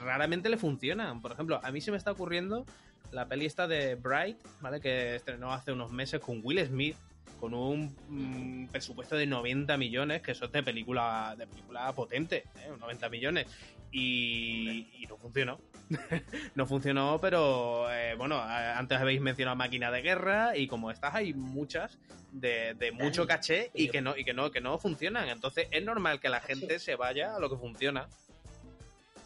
[0.00, 1.22] raramente le funcionan.
[1.22, 2.66] Por ejemplo, a mí se me está ocurriendo
[3.10, 4.80] la peli esta de Bright, ¿vale?
[4.80, 6.96] Que estrenó hace unos meses con Will Smith,
[7.40, 12.44] con un mm, presupuesto de 90 millones, que eso es de película, de película potente,
[12.56, 12.70] ¿eh?
[12.78, 13.46] 90 millones.
[13.90, 15.60] Y, y no funcionó.
[16.54, 21.34] no funcionó, pero eh, bueno, antes habéis mencionado Máquina de Guerra y como estas hay
[21.34, 21.98] muchas
[22.32, 25.28] de, de mucho caché y que no y que no que no funcionan.
[25.28, 28.08] Entonces es normal que la gente se vaya a lo que funciona.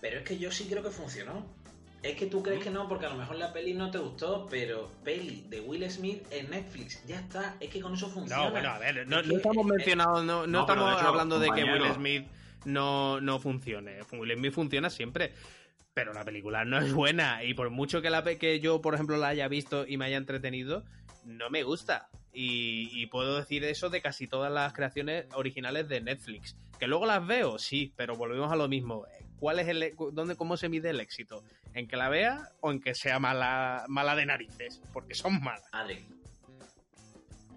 [0.01, 1.47] Pero es que yo sí creo que funcionó.
[2.03, 4.47] Es que tú crees que no, porque a lo mejor la peli no te gustó,
[4.49, 7.57] pero peli de Will Smith en Netflix, ya está.
[7.59, 8.45] Es que con eso funciona.
[8.45, 11.65] No, bueno, a ver, no, estamos mencionando, no, no estamos de hecho, hablando de que
[11.65, 12.27] Will Smith
[12.65, 13.99] no, no funcione.
[14.13, 15.33] Will Smith funciona siempre.
[15.95, 17.43] Pero la película no es buena.
[17.43, 20.19] Y por mucho que la que yo, por ejemplo, la haya visto y me haya
[20.19, 20.85] entretenido,
[21.25, 22.11] no me gusta.
[22.35, 26.55] Y, y puedo decir eso de casi todas las creaciones originales de Netflix.
[26.79, 29.07] Que luego las veo, sí, pero volvemos a lo mismo.
[29.39, 31.43] ¿Cuál es el, e- dónde, cómo se mide el éxito?
[31.75, 34.81] ¿En que la vea o en que sea mala, mala de narices?
[34.93, 35.69] Porque son malas.
[35.73, 36.07] Adri,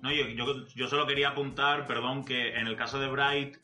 [0.01, 3.57] No, yo, yo, yo solo quería apuntar, perdón, que en el caso de Bright,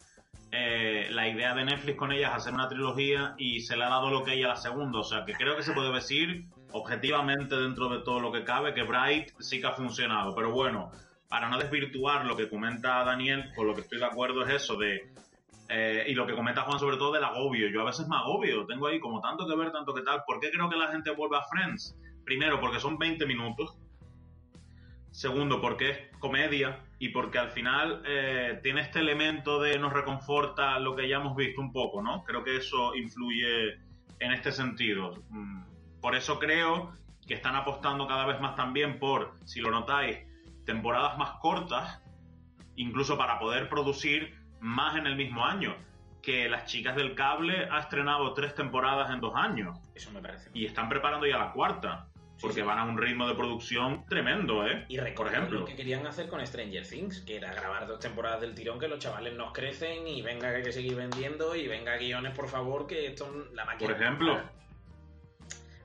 [0.51, 3.89] eh, la idea de Netflix con ella es hacer una trilogía y se le ha
[3.89, 4.99] dado lo que ella a la segunda.
[4.99, 8.73] O sea, que creo que se puede decir objetivamente dentro de todo lo que cabe
[8.73, 10.33] que Bright sí que ha funcionado.
[10.35, 10.91] Pero bueno,
[11.27, 14.77] para no desvirtuar lo que comenta Daniel, con lo que estoy de acuerdo es eso
[14.77, 15.11] de...
[15.69, 17.69] eh, y lo que comenta Juan sobre todo del agobio.
[17.69, 20.23] Yo a veces me agobio, tengo ahí como tanto que ver, tanto que tal.
[20.25, 21.97] ¿Por qué creo que la gente vuelve a Friends?
[22.23, 23.77] Primero, porque son 20 minutos.
[25.11, 30.77] Segundo, porque es comedia y porque al final eh, tiene este elemento de nos reconforta
[30.79, 32.23] lo que ya hemos visto un poco, ¿no?
[32.23, 33.75] Creo que eso influye
[34.19, 35.13] en este sentido.
[35.29, 35.63] Mm,
[36.01, 36.93] Por eso creo
[37.25, 40.17] que están apostando cada vez más también por, si lo notáis,
[40.65, 42.01] temporadas más cortas,
[42.75, 45.75] incluso para poder producir más en el mismo año.
[46.21, 50.49] Que las chicas del cable ha estrenado tres temporadas en dos años eso me parece.
[50.53, 52.07] y están preparando ya la cuarta.
[52.41, 52.61] Porque sí.
[52.63, 54.85] van a un ritmo de producción tremendo, ¿eh?
[54.89, 58.53] Y recordemos lo que querían hacer con Stranger Things, que era grabar dos temporadas del
[58.53, 61.95] tirón, que los chavales nos crecen y venga que hay que seguir vendiendo y venga
[61.95, 63.89] guiones, por favor, que esto la máquina.
[63.89, 64.41] Por ejemplo.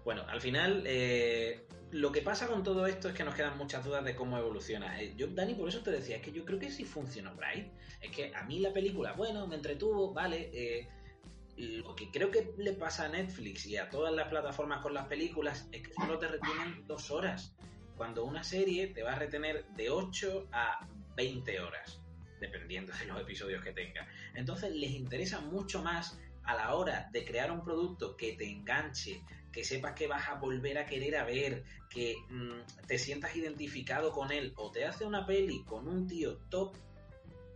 [0.05, 3.85] Bueno, al final, eh, lo que pasa con todo esto es que nos quedan muchas
[3.85, 5.01] dudas de cómo evoluciona.
[5.01, 7.69] Eh, Yo, Dani, por eso te decía, es que yo creo que sí funcionó Bright.
[8.01, 10.51] Es que a mí la película, bueno, me entretuvo, vale.
[10.53, 10.89] eh,
[11.57, 15.07] lo que creo que le pasa a Netflix y a todas las plataformas con las
[15.09, 17.55] películas es que solo te retienen dos horas.
[17.97, 22.01] Cuando una serie te va a retener de 8 a 20 horas,
[22.41, 24.09] dependiendo de los episodios que tenga.
[24.35, 29.23] Entonces les interesa mucho más a la hora de crear un producto que te enganche,
[29.53, 34.13] que sepas que vas a volver a querer a ver, que mm, te sientas identificado
[34.13, 36.77] con él, o te hace una peli con un tío top,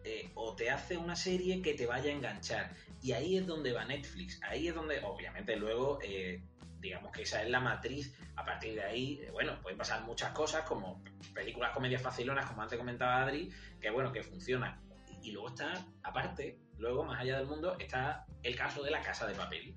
[0.05, 2.73] eh, o te hace una serie que te vaya a enganchar.
[3.01, 6.43] Y ahí es donde va Netflix, ahí es donde, obviamente, luego, eh,
[6.79, 8.15] digamos que esa es la matriz.
[8.37, 11.03] A partir de ahí, eh, bueno, pueden pasar muchas cosas, como
[11.33, 14.79] películas comedias facilonas, como antes comentaba Adri, que bueno, que funcionan.
[15.23, 19.27] Y luego está, aparte, luego, más allá del mundo, está el caso de la casa
[19.27, 19.75] de papel,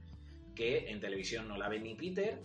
[0.58, 2.42] que en televisión no la ve ni Peter,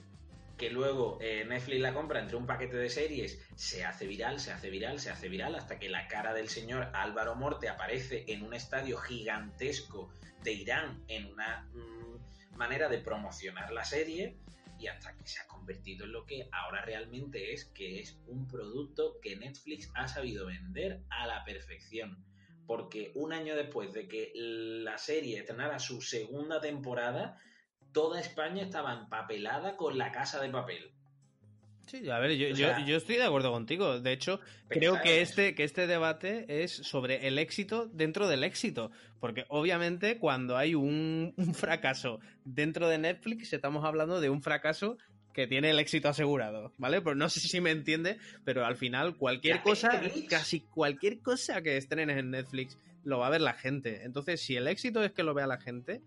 [0.59, 4.53] que luego eh, Netflix la compra entre un paquete de series, se hace viral, se
[4.53, 8.43] hace viral, se hace viral, hasta que la cara del señor Álvaro Morte aparece en
[8.43, 10.13] un estadio gigantesco
[10.45, 14.37] de Irán, en una mm, manera de promocionar la serie,
[14.79, 18.47] y hasta que se ha convertido en lo que ahora realmente es, que es un
[18.47, 22.23] producto que Netflix ha sabido vender a la perfección.
[22.67, 27.41] Porque un año después de que la serie estrenara su segunda temporada,
[27.93, 30.91] toda España estaba empapelada con la casa de papel.
[31.87, 34.01] Sí, a ver, yo, O yo- sea- yo estoy de acuerdo contigo.
[34.01, 38.91] De hecho, creo que este, que este debate es sobre el éxito dentro del éxito.
[39.21, 44.97] Porque obviamente cuando hay un, un fracaso dentro de Netflix, estamos hablando de un fracaso
[45.35, 47.01] que tiene el éxito asegurado, ¿vale?
[47.01, 50.29] Pues no sé si me entiende, pero al final cualquier cosa, Netflix.
[50.29, 54.05] casi cualquier cosa que estrenes en Netflix lo va a ver la gente.
[54.05, 56.01] Entonces, si el éxito es que lo vea la gente,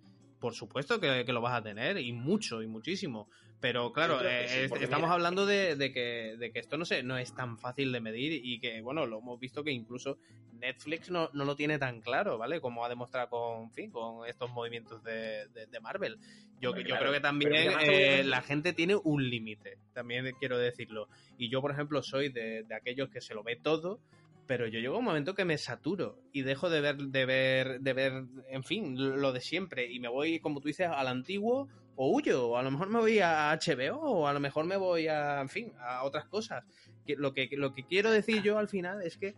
[0.45, 3.27] por supuesto que, que lo vas a tener, y mucho, y muchísimo.
[3.59, 7.01] Pero claro, eh, sí, estamos mira- hablando de, de que, de que esto no sé,
[7.01, 10.19] no es tan fácil de medir y que, bueno, lo hemos visto que incluso
[10.53, 12.61] Netflix no, no lo tiene tan claro, ¿vale?
[12.61, 16.19] Como ha demostrado con, en fin, con estos movimientos de, de- de Marvel.
[16.59, 16.99] Yo, yo claro.
[17.01, 21.09] creo que también eh, la gente tiene un límite, también quiero decirlo.
[21.39, 23.99] Y yo, por ejemplo, soy de, de aquellos que se lo ve todo,
[24.47, 27.93] pero yo llego un momento que me saturo y dejo de ver, de ver, de
[27.93, 32.11] ver, en fin, lo de siempre y me voy, como tú dices, al antiguo o
[32.11, 35.07] huyo, o a lo mejor me voy a HBO, o a lo mejor me voy
[35.07, 36.63] a, en fin, a otras cosas.
[37.07, 39.35] Lo que, lo que quiero decir yo al final es que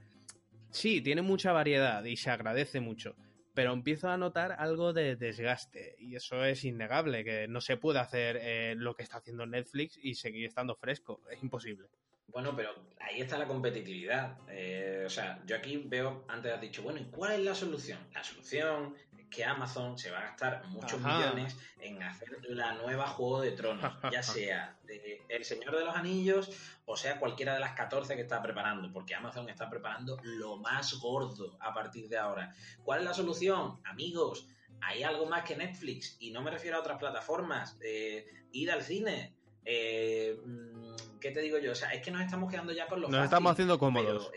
[0.71, 3.15] sí, tiene mucha variedad y se agradece mucho,
[3.53, 7.99] pero empiezo a notar algo de desgaste y eso es innegable, que no se puede
[7.99, 11.87] hacer eh, lo que está haciendo Netflix y seguir estando fresco, es imposible.
[12.27, 14.37] Bueno, pero ahí está la competitividad.
[14.49, 17.99] Eh, o sea, yo aquí veo, antes has dicho, bueno, ¿y cuál es la solución?
[18.13, 21.17] La solución es que Amazon se va a gastar muchos Ajá.
[21.17, 25.95] millones en hacer la nueva Juego de Tronos, ya sea de El Señor de los
[25.95, 26.51] Anillos
[26.89, 30.93] o sea cualquiera de las 14 que está preparando, porque Amazon está preparando lo más
[30.99, 32.55] gordo a partir de ahora.
[32.83, 33.81] ¿Cuál es la solución?
[33.83, 34.47] Amigos,
[34.79, 37.77] hay algo más que Netflix y no me refiero a otras plataformas.
[37.81, 39.33] Eh, ir al cine.
[39.69, 41.73] Eh, mm, ¿Qué te digo yo?
[41.73, 44.31] O sea, es que nos estamos quedando ya con los Nos estamos haciendo cómodos.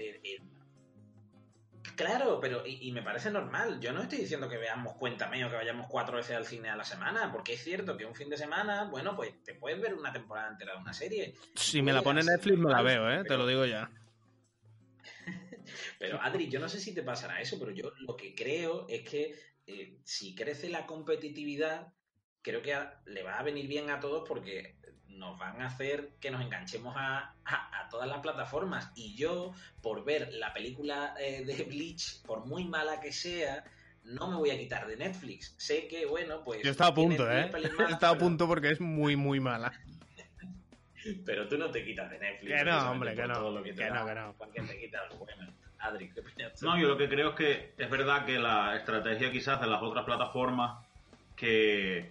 [1.95, 3.79] claro, pero y, y me parece normal.
[3.79, 6.75] Yo no estoy diciendo que veamos Cuéntame o que vayamos cuatro veces al cine a
[6.75, 9.95] la semana, porque es cierto que un fin de semana, bueno, pues te puedes ver
[9.95, 11.37] una temporada entera de una serie.
[11.55, 13.23] Si me la pone Netflix me la veo, ¿eh?
[13.23, 13.89] te lo digo ya.
[16.01, 19.09] Pero Adri, yo no sé si te pasará eso, pero yo lo que creo es
[19.09, 21.93] que eh, si crece la competitividad,
[22.43, 24.75] creo que a- le va a venir bien a todos porque
[25.09, 28.91] nos van a hacer que nos enganchemos a, a- a todas las plataformas.
[28.95, 33.65] Y yo, por ver la película eh, de Bleach, por muy mala que sea,
[34.05, 35.55] no me voy a quitar de Netflix.
[35.59, 36.63] Sé que, bueno, pues...
[36.63, 37.51] Yo estaba a punto, ¿eh?
[37.53, 39.73] malas, Estaba a pero- punto porque es muy, muy mala.
[41.25, 42.59] Pero tú no te quitas de Netflix.
[42.59, 43.33] Que no, hombre, que no.
[43.35, 44.35] todo lo que, no, que no.
[44.37, 45.51] Porque te quitas, bueno.
[45.79, 46.67] Adri, ¿qué opinas tú?
[46.67, 49.81] No, yo lo que creo es que es verdad que la estrategia quizás de las
[49.83, 50.85] otras plataformas
[51.37, 52.11] que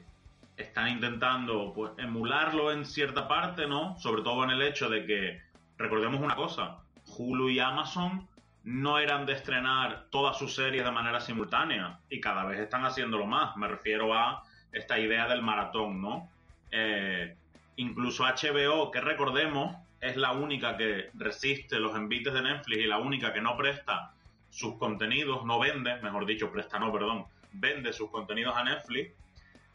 [0.60, 3.98] están intentando pues emularlo en cierta parte, ¿no?
[3.98, 5.42] Sobre todo en el hecho de que
[5.78, 6.80] recordemos una cosa,
[7.18, 8.28] Hulu y Amazon
[8.64, 13.26] no eran de estrenar todas sus series de manera simultánea y cada vez están haciéndolo
[13.26, 13.56] más.
[13.56, 16.30] Me refiero a esta idea del maratón, ¿no?
[16.72, 17.36] Eh,
[17.78, 22.98] incluso HBO, que recordemos, es la única que resiste los envites de Netflix y la
[22.98, 24.12] única que no presta
[24.50, 29.14] sus contenidos, no vende, mejor dicho, presta no, perdón, vende sus contenidos a Netflix,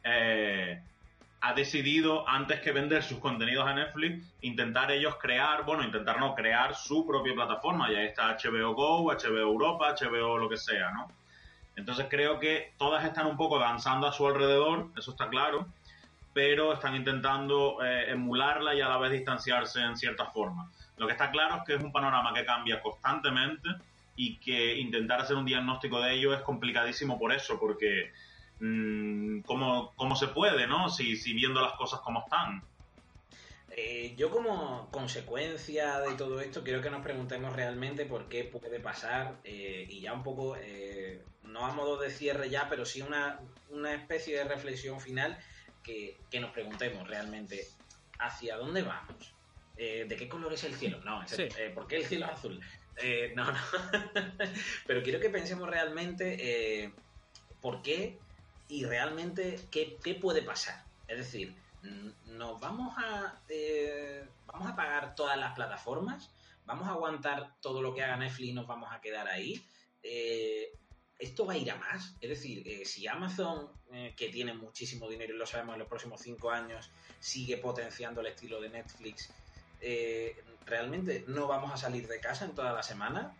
[0.04, 0.80] eh,
[1.40, 6.34] ha decidido, antes que vender sus contenidos a Netflix, intentar ellos crear, bueno, intentar no
[6.34, 7.90] crear su propia plataforma.
[7.90, 11.08] Y ahí está HBO Go, HBO Europa, HBO lo que sea, ¿no?
[11.76, 15.66] Entonces creo que todas están un poco danzando a su alrededor, eso está claro,
[16.32, 20.70] pero están intentando eh, emularla y a la vez distanciarse en cierta forma.
[20.96, 23.68] Lo que está claro es que es un panorama que cambia constantemente
[24.16, 28.12] y que intentar hacer un diagnóstico de ello es complicadísimo por eso, porque
[28.60, 30.88] mm, ¿cómo, cómo se puede, no?
[30.88, 32.62] Si, si viendo las cosas como están.
[33.76, 38.78] Eh, yo como consecuencia de todo esto quiero que nos preguntemos realmente por qué puede
[38.78, 43.02] pasar eh, y ya un poco, eh, no a modo de cierre ya, pero sí
[43.02, 43.40] una,
[43.70, 45.36] una especie de reflexión final
[45.82, 47.66] que, que nos preguntemos realmente
[48.20, 49.34] hacia dónde vamos.
[49.76, 51.00] Eh, ¿De qué color es el cielo?
[51.04, 51.56] No, en serio, Sí.
[51.60, 52.60] eh, ¿por qué el cielo es azul?
[53.02, 53.58] Eh, no, no.
[54.86, 56.36] pero quiero que pensemos realmente
[56.84, 56.92] eh,
[57.60, 58.20] por qué
[58.74, 60.84] y realmente qué, qué puede pasar.
[61.06, 61.54] Es decir,
[62.26, 66.30] nos vamos a eh, vamos a pagar todas las plataformas,
[66.64, 69.64] vamos a aguantar todo lo que haga Netflix y nos vamos a quedar ahí.
[70.02, 70.72] Eh,
[71.18, 72.16] esto va a ir a más.
[72.20, 75.88] Es decir, eh, si Amazon, eh, que tiene muchísimo dinero y lo sabemos en los
[75.88, 79.30] próximos cinco años, sigue potenciando el estilo de Netflix,
[80.64, 83.36] realmente no vamos a salir de casa en toda la semana.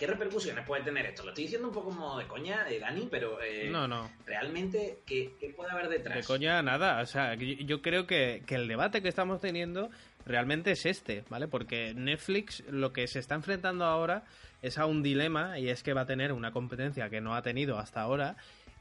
[0.00, 1.24] ¿Qué repercusiones puede tener esto?
[1.24, 4.10] Lo estoy diciendo un poco como de coña, eh, Dani, pero eh, No, no.
[4.24, 6.16] realmente, ¿qué, qué puede haber detrás?
[6.16, 7.02] De coña, nada.
[7.02, 9.90] O sea, yo yo creo que, que el debate que estamos teniendo
[10.24, 11.48] realmente es este, ¿vale?
[11.48, 14.24] Porque Netflix lo que se está enfrentando ahora
[14.62, 17.42] es a un dilema y es que va a tener una competencia que no ha
[17.42, 18.36] tenido hasta ahora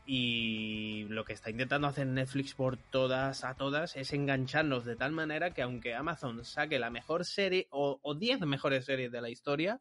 [0.06, 5.12] Y lo que está intentando hacer Netflix por todas a todas es engancharnos de tal
[5.12, 9.30] manera que aunque Amazon saque la mejor serie o, o 10 mejores series de la
[9.30, 9.80] historia,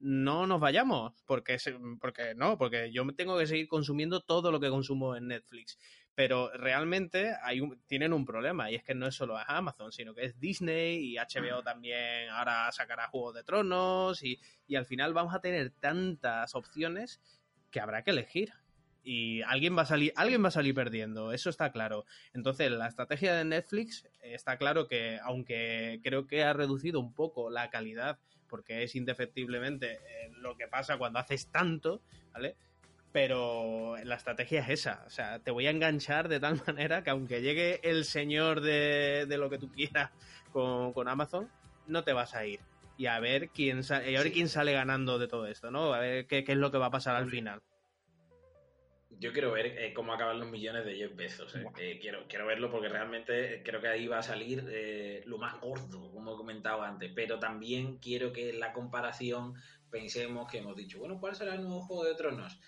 [0.00, 1.12] no nos vayamos.
[1.26, 1.58] Porque,
[2.00, 5.78] porque no, porque yo tengo que seguir consumiendo todo lo que consumo en Netflix.
[6.14, 10.14] Pero realmente hay un- tienen un problema y es que no es solo Amazon, sino
[10.14, 15.14] que es Disney y HBO también ahora sacará Juegos de Tronos y, y al final
[15.14, 17.20] vamos a tener tantas opciones
[17.70, 18.52] que habrá que elegir.
[19.02, 22.04] Y alguien va a salir, alguien va a salir perdiendo, eso está claro.
[22.34, 27.14] Entonces, la estrategia de Netflix eh, está claro que, aunque creo que ha reducido un
[27.14, 28.18] poco la calidad,
[28.50, 32.56] porque es indefectiblemente eh, lo que pasa cuando haces tanto, ¿vale?
[33.12, 37.10] Pero la estrategia es esa, o sea, te voy a enganchar de tal manera que
[37.10, 40.10] aunque llegue el señor de, de lo que tú quieras
[40.52, 41.48] con, con Amazon,
[41.86, 42.60] no te vas a ir.
[42.96, 45.94] Y a ver quién sa- y a ver quién sale ganando de todo esto, ¿no?
[45.94, 47.62] A ver qué, qué es lo que va a pasar al final.
[49.18, 51.54] Yo quiero ver eh, cómo acaban los millones de Jeff Bezos.
[51.56, 51.64] eh.
[51.78, 55.60] Eh, quiero, quiero verlo porque realmente creo que ahí va a salir eh, lo más
[55.60, 57.12] gordo, como he comentado antes.
[57.14, 59.54] Pero también quiero que en la comparación
[59.90, 62.58] pensemos que hemos dicho, bueno, ¿cuál será el nuevo Juego de Tronos?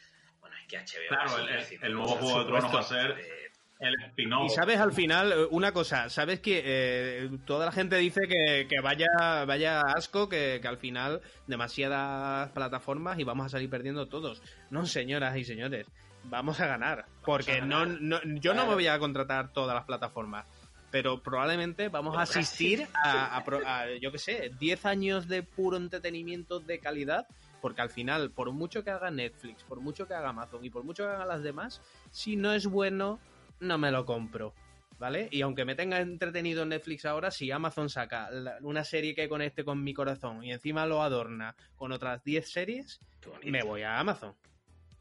[0.40, 1.09] Bueno, es que HBO...
[1.09, 3.11] Claro, el- el nuevo Juego de Tronos va a ser.
[3.12, 4.47] Eh, El spin-off.
[4.47, 8.80] Y sabes, al final, una cosa, sabes que eh, toda la gente dice que, que
[8.80, 9.09] vaya,
[9.47, 14.43] vaya asco, que, que al final demasiadas plataformas y vamos a salir perdiendo todos.
[14.70, 15.86] No, señoras y señores,
[16.25, 17.07] vamos a ganar.
[17.25, 18.01] Porque a no, ganar.
[18.01, 20.47] no- yo no me voy a contratar todas las plataformas.
[20.91, 26.61] Pero probablemente vamos a asistir a, a yo qué sé, 10 años de puro entretenimiento
[26.61, 27.27] de calidad,
[27.62, 30.85] porque al final, por mucho que haga Netflix, por mucho que haga Amazon y por
[30.85, 33.20] mucho que hagan las demás, si no es bueno,
[33.61, 34.53] no me lo compro.
[34.99, 35.29] ¿Vale?
[35.33, 39.29] Y aunque me tenga entretenido en Netflix ahora, si Amazon saca la- una serie que
[39.29, 43.01] conecte con mi corazón y encima lo adorna con otras 10 series,
[43.45, 44.35] me voy a Amazon.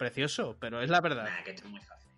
[0.05, 1.25] Precioso, pero es la verdad.
[1.25, 2.09] Nah, que esto es muy fácil.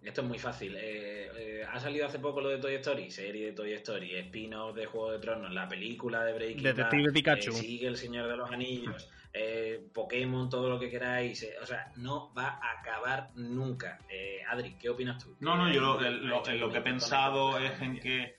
[0.00, 0.76] Esto es muy fácil.
[0.78, 4.74] Eh, eh, ha salido hace poco lo de Toy Story, serie de Toy Story, spin-off
[4.74, 7.50] de Juego de Tronos, la película de Breaking Detective Bad, Pikachu.
[7.50, 11.42] eh, sigue El Señor de los Anillos, eh, Pokémon, todo lo que queráis.
[11.42, 13.98] eh, o sea, no va a acabar nunca.
[14.08, 15.36] Eh, Adri, ¿qué opinas tú?
[15.40, 18.36] No, no, yo lo, el- lo- que he pensado es en que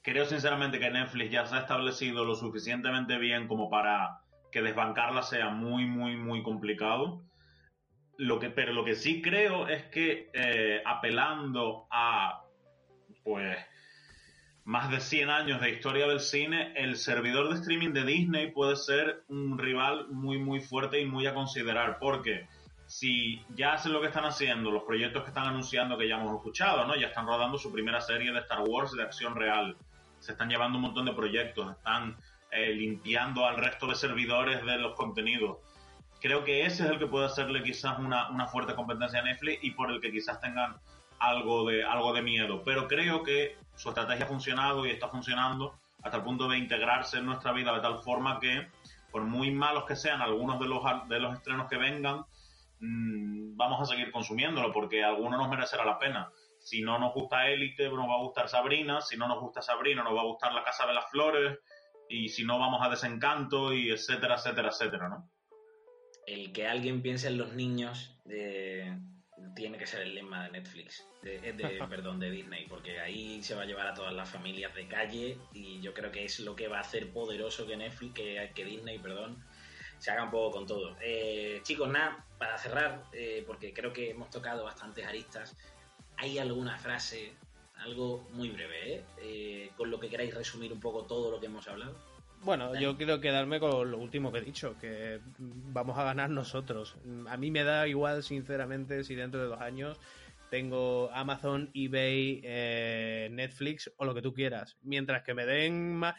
[0.00, 5.22] creo sinceramente que Netflix ya se ha establecido lo suficientemente bien como para que desbancarla
[5.22, 7.24] sea muy, muy, muy complicado.
[8.20, 12.42] Lo que, pero lo que sí creo es que eh, apelando a
[13.24, 13.56] pues
[14.64, 18.76] más de 100 años de historia del cine, el servidor de streaming de Disney puede
[18.76, 22.46] ser un rival muy, muy fuerte y muy a considerar, porque
[22.86, 26.36] si ya hacen lo que están haciendo, los proyectos que están anunciando que ya hemos
[26.36, 26.96] escuchado, ¿no?
[26.96, 29.78] Ya están rodando su primera serie de Star Wars de acción real.
[30.18, 32.18] Se están llevando un montón de proyectos, están
[32.50, 35.56] eh, limpiando al resto de servidores de los contenidos.
[36.20, 39.64] Creo que ese es el que puede hacerle quizás una, una fuerte competencia a Netflix
[39.64, 40.76] y por el que quizás tengan
[41.18, 42.62] algo de, algo de miedo.
[42.64, 47.18] Pero creo que su estrategia ha funcionado y está funcionando hasta el punto de integrarse
[47.18, 48.68] en nuestra vida de tal forma que,
[49.10, 52.24] por muy malos que sean algunos de los, de los estrenos que vengan,
[52.80, 56.30] mmm, vamos a seguir consumiéndolo porque alguno nos merecerá la pena.
[56.58, 59.00] Si no nos gusta Élite, nos va a gustar Sabrina.
[59.00, 61.58] Si no nos gusta Sabrina, nos va a gustar La Casa de las Flores.
[62.08, 65.30] Y si no, vamos a Desencanto y etcétera, etcétera, etcétera, ¿no?
[66.32, 68.96] El que alguien piense en los niños eh,
[69.56, 73.42] tiene que ser el lema de Netflix, de, eh, de- perdón, de Disney, porque ahí
[73.42, 76.38] se va a llevar a todas las familias de calle y yo creo que es
[76.40, 79.42] lo que va a hacer poderoso que Netflix, que, que Disney, perdón,
[79.98, 80.96] se haga un poco con todo.
[81.02, 85.56] Eh, chicos, nada, para cerrar, eh, porque creo que hemos tocado bastantes aristas,
[86.16, 87.32] ¿hay alguna frase,
[87.74, 89.04] algo muy breve,
[89.76, 91.96] con lo que queráis resumir un poco todo lo que hemos hablado?
[92.42, 96.96] Bueno, yo quiero quedarme con lo último que he dicho, que vamos a ganar nosotros.
[97.28, 99.98] A mí me da igual, sinceramente, si dentro de dos años
[100.50, 104.76] tengo Amazon, eBay, eh, Netflix o lo que tú quieras.
[104.82, 106.14] Mientras que me den más...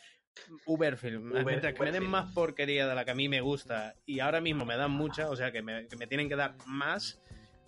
[0.66, 3.96] Uberfilm, Uber- mientras que me den más porquería de la que a mí me gusta
[4.06, 6.56] y ahora mismo me dan mucha, o sea que me, que me tienen que dar
[6.68, 7.20] más,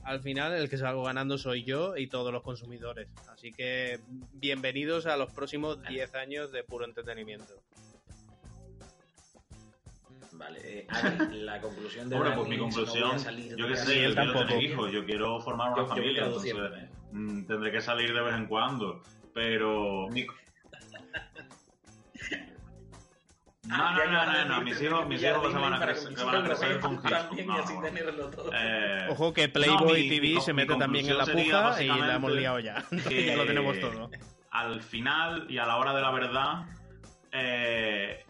[0.03, 3.09] al final el que salgo ganando soy yo y todos los consumidores.
[3.29, 3.99] Así que
[4.31, 7.61] bienvenidos a los próximos 10 años de puro entretenimiento.
[10.35, 13.75] Vale, eh, Adri, la conclusión de Hombre, Dani pues mi no conclusión, salir yo que
[13.77, 16.55] sé, yo quiero tener hijos, yo quiero formar una Yo- familia, entonces
[17.11, 19.01] mm, tendré que salir de vez en cuando,
[19.33, 20.07] pero...
[20.09, 20.25] mi-
[23.65, 26.35] No, Ah, no, no, no, no, mis hijos, mis hijos se van a crecer, van
[26.35, 28.29] a crecer con No, no.
[28.29, 28.51] todo.
[28.53, 32.15] Eh, Ojo que no, Playboy mi- TV se mete también en la puja y la
[32.15, 32.83] hemos liado ya.
[33.07, 34.09] que ya lo tenemos todo.
[34.51, 36.65] Al final y a la hora de la verdad,
[37.31, 38.25] eh,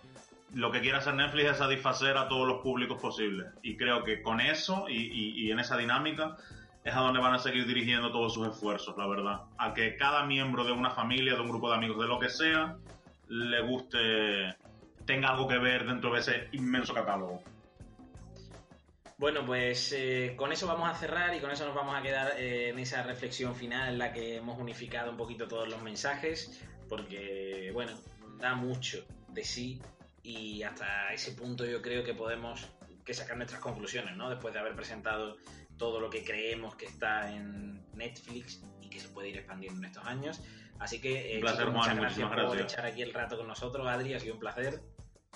[0.54, 3.48] lo que quiere hacer Netflix es satisfacer a todos los públicos posibles.
[3.62, 6.38] Y creo que con eso y, en esa dinámica
[6.84, 9.42] es a donde van a seguir dirigiendo todos sus esfuerzos, la verdad.
[9.58, 12.30] A que cada miembro de una familia, de un grupo de amigos, de lo que
[12.30, 12.78] sea,
[13.30, 14.56] le guste,
[15.06, 17.42] tenga algo que ver dentro de ese inmenso catálogo.
[19.18, 22.34] Bueno, pues eh, con eso vamos a cerrar y con eso nos vamos a quedar
[22.38, 26.62] eh, en esa reflexión final en la que hemos unificado un poquito todos los mensajes,
[26.90, 27.94] porque, bueno,
[28.40, 29.80] da mucho de sí
[30.24, 32.66] y hasta ese punto yo creo que podemos
[33.06, 34.30] que sacar nuestras conclusiones, ¿no?
[34.30, 35.38] Después de haber presentado
[35.78, 39.86] todo lo que creemos que está en Netflix y que se puede ir expandiendo en
[39.86, 40.42] estos años.
[40.80, 42.74] Así que, eh, Un placer, chicos, muchas gracias muchísimas por gracias.
[42.74, 44.82] echar aquí el rato con nosotros, Adri, ha sido un placer.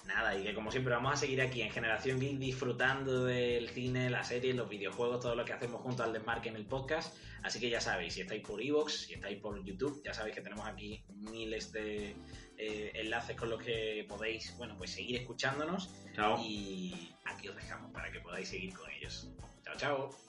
[0.05, 4.09] Nada, y que como siempre vamos a seguir aquí en Generación Geek disfrutando del cine,
[4.09, 7.13] la serie, los videojuegos, todo lo que hacemos junto al Desmarque en el podcast.
[7.43, 10.41] Así que ya sabéis, si estáis por Evox, si estáis por YouTube, ya sabéis que
[10.41, 12.15] tenemos aquí miles de
[12.57, 15.89] eh, enlaces con los que podéis, bueno, pues seguir escuchándonos.
[16.15, 16.39] Chao.
[16.43, 19.29] Y aquí os dejamos para que podáis seguir con ellos.
[19.63, 20.26] Chao, chao.